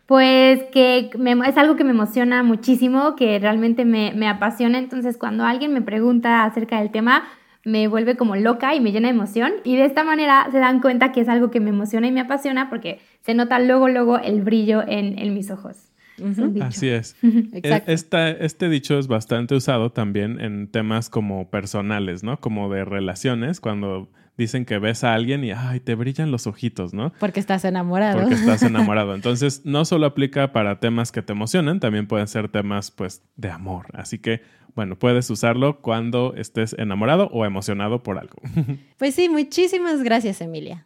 Pues 0.09 0.63
que 0.71 1.11
me, 1.19 1.33
es 1.47 1.55
algo 1.55 1.75
que 1.75 1.83
me 1.83 1.91
emociona 1.91 2.41
muchísimo, 2.41 3.15
que 3.15 3.37
realmente 3.37 3.85
me, 3.85 4.11
me 4.15 4.27
apasiona. 4.27 4.79
Entonces, 4.79 5.17
cuando 5.17 5.45
alguien 5.45 5.71
me 5.71 5.83
pregunta 5.83 6.45
acerca 6.45 6.79
del 6.79 6.89
tema, 6.89 7.25
me 7.63 7.87
vuelve 7.87 8.17
como 8.17 8.35
loca 8.35 8.73
y 8.73 8.79
me 8.79 8.91
llena 8.91 9.09
de 9.09 9.13
emoción 9.13 9.51
y 9.63 9.75
de 9.75 9.85
esta 9.85 10.03
manera 10.03 10.47
se 10.51 10.57
dan 10.57 10.81
cuenta 10.81 11.11
que 11.11 11.21
es 11.21 11.29
algo 11.29 11.51
que 11.51 11.59
me 11.59 11.69
emociona 11.69 12.07
y 12.07 12.11
me 12.11 12.21
apasiona 12.21 12.71
porque 12.71 13.01
se 13.21 13.35
nota 13.35 13.59
luego, 13.59 13.87
luego 13.87 14.17
el 14.17 14.41
brillo 14.41 14.81
en, 14.81 15.19
en 15.19 15.31
mis 15.35 15.51
ojos. 15.51 15.91
Uh 16.17 16.29
-huh. 16.29 16.63
Así 16.63 16.89
es. 16.89 17.15
Exacto. 17.53 17.91
Esta, 17.91 18.31
este 18.31 18.67
dicho 18.67 18.97
es 18.97 19.07
bastante 19.07 19.53
usado 19.53 19.91
también 19.91 20.41
en 20.41 20.69
temas 20.71 21.11
como 21.11 21.51
personales, 21.51 22.23
¿no? 22.23 22.39
Como 22.39 22.73
de 22.73 22.83
relaciones, 22.83 23.59
cuando 23.59 24.09
dicen 24.39 24.65
que 24.65 24.79
ves 24.79 25.03
a 25.03 25.13
alguien 25.13 25.43
y 25.43 25.51
ay, 25.51 25.81
te 25.81 25.95
brillan 25.95 26.31
los 26.31 26.47
ojitos, 26.47 26.93
¿no? 26.93 27.11
Porque 27.19 27.41
estás 27.41 27.65
enamorado. 27.65 28.21
Porque 28.21 28.35
estás 28.35 28.63
enamorado. 28.63 29.13
Entonces, 29.13 29.65
no 29.65 29.83
solo 29.83 30.05
aplica 30.05 30.53
para 30.53 30.79
temas 30.79 31.11
que 31.11 31.21
te 31.21 31.33
emocionan, 31.33 31.79
también 31.79 32.07
pueden 32.07 32.27
ser 32.27 32.47
temas 32.47 32.89
pues 32.89 33.21
de 33.35 33.51
amor. 33.51 33.87
Así 33.93 34.17
que, 34.17 34.41
bueno, 34.75 34.97
puedes 34.97 35.29
usarlo 35.29 35.81
cuando 35.81 36.33
estés 36.35 36.73
enamorado 36.79 37.27
o 37.33 37.45
emocionado 37.45 38.01
por 38.01 38.17
algo. 38.17 38.41
Pues 38.97 39.15
sí, 39.15 39.29
muchísimas 39.29 40.03
gracias, 40.03 40.41
Emilia. 40.41 40.85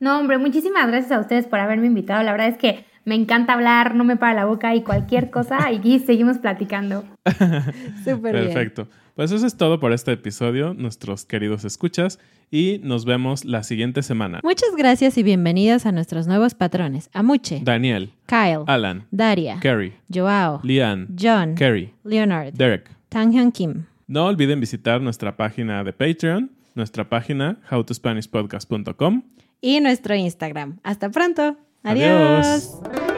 No, 0.00 0.18
hombre, 0.18 0.38
muchísimas 0.38 0.86
gracias 0.88 1.12
a 1.12 1.20
ustedes 1.20 1.46
por 1.46 1.58
haberme 1.58 1.86
invitado. 1.86 2.22
La 2.22 2.32
verdad 2.32 2.48
es 2.48 2.56
que 2.56 2.84
me 3.04 3.14
encanta 3.14 3.54
hablar, 3.54 3.94
no 3.94 4.04
me 4.04 4.16
para 4.16 4.34
la 4.34 4.44
boca 4.44 4.74
y 4.74 4.82
cualquier 4.82 5.30
cosa, 5.30 5.70
y 5.72 5.98
seguimos 6.00 6.38
platicando. 6.38 7.04
Súper 8.04 8.34
bien. 8.34 8.46
Perfecto. 8.46 8.88
Pues 9.18 9.32
eso 9.32 9.46
es 9.48 9.56
todo 9.56 9.80
por 9.80 9.92
este 9.92 10.12
episodio, 10.12 10.74
nuestros 10.74 11.24
queridos 11.24 11.64
escuchas, 11.64 12.20
y 12.50 12.80
nos 12.82 13.04
vemos 13.04 13.44
la 13.44 13.62
siguiente 13.62 14.02
semana. 14.02 14.40
Muchas 14.42 14.74
gracias 14.76 15.18
y 15.18 15.22
bienvenidas 15.22 15.86
a 15.86 15.92
nuestros 15.92 16.26
nuevos 16.26 16.54
patrones. 16.54 17.10
Amuche, 17.12 17.60
Daniel, 17.62 18.12
Kyle, 18.26 18.64
Alan, 18.66 19.06
Daria, 19.10 19.58
Kerry, 19.60 19.94
Joao, 20.12 20.60
Lian, 20.62 21.08
John, 21.20 21.54
Kerry, 21.54 21.92
Leonard, 22.04 22.54
Derek. 22.54 22.90
Tanghyun 23.08 23.52
Kim. 23.52 23.84
No 24.06 24.26
olviden 24.26 24.60
visitar 24.60 25.00
nuestra 25.00 25.36
página 25.36 25.84
de 25.84 25.92
Patreon, 25.92 26.50
nuestra 26.74 27.08
página 27.08 27.58
howtospanishpodcast.com. 27.70 29.22
Y 29.60 29.80
nuestro 29.80 30.14
Instagram. 30.14 30.78
Hasta 30.82 31.10
pronto. 31.10 31.56
Adiós. 31.82 32.80
Adiós. 32.84 33.17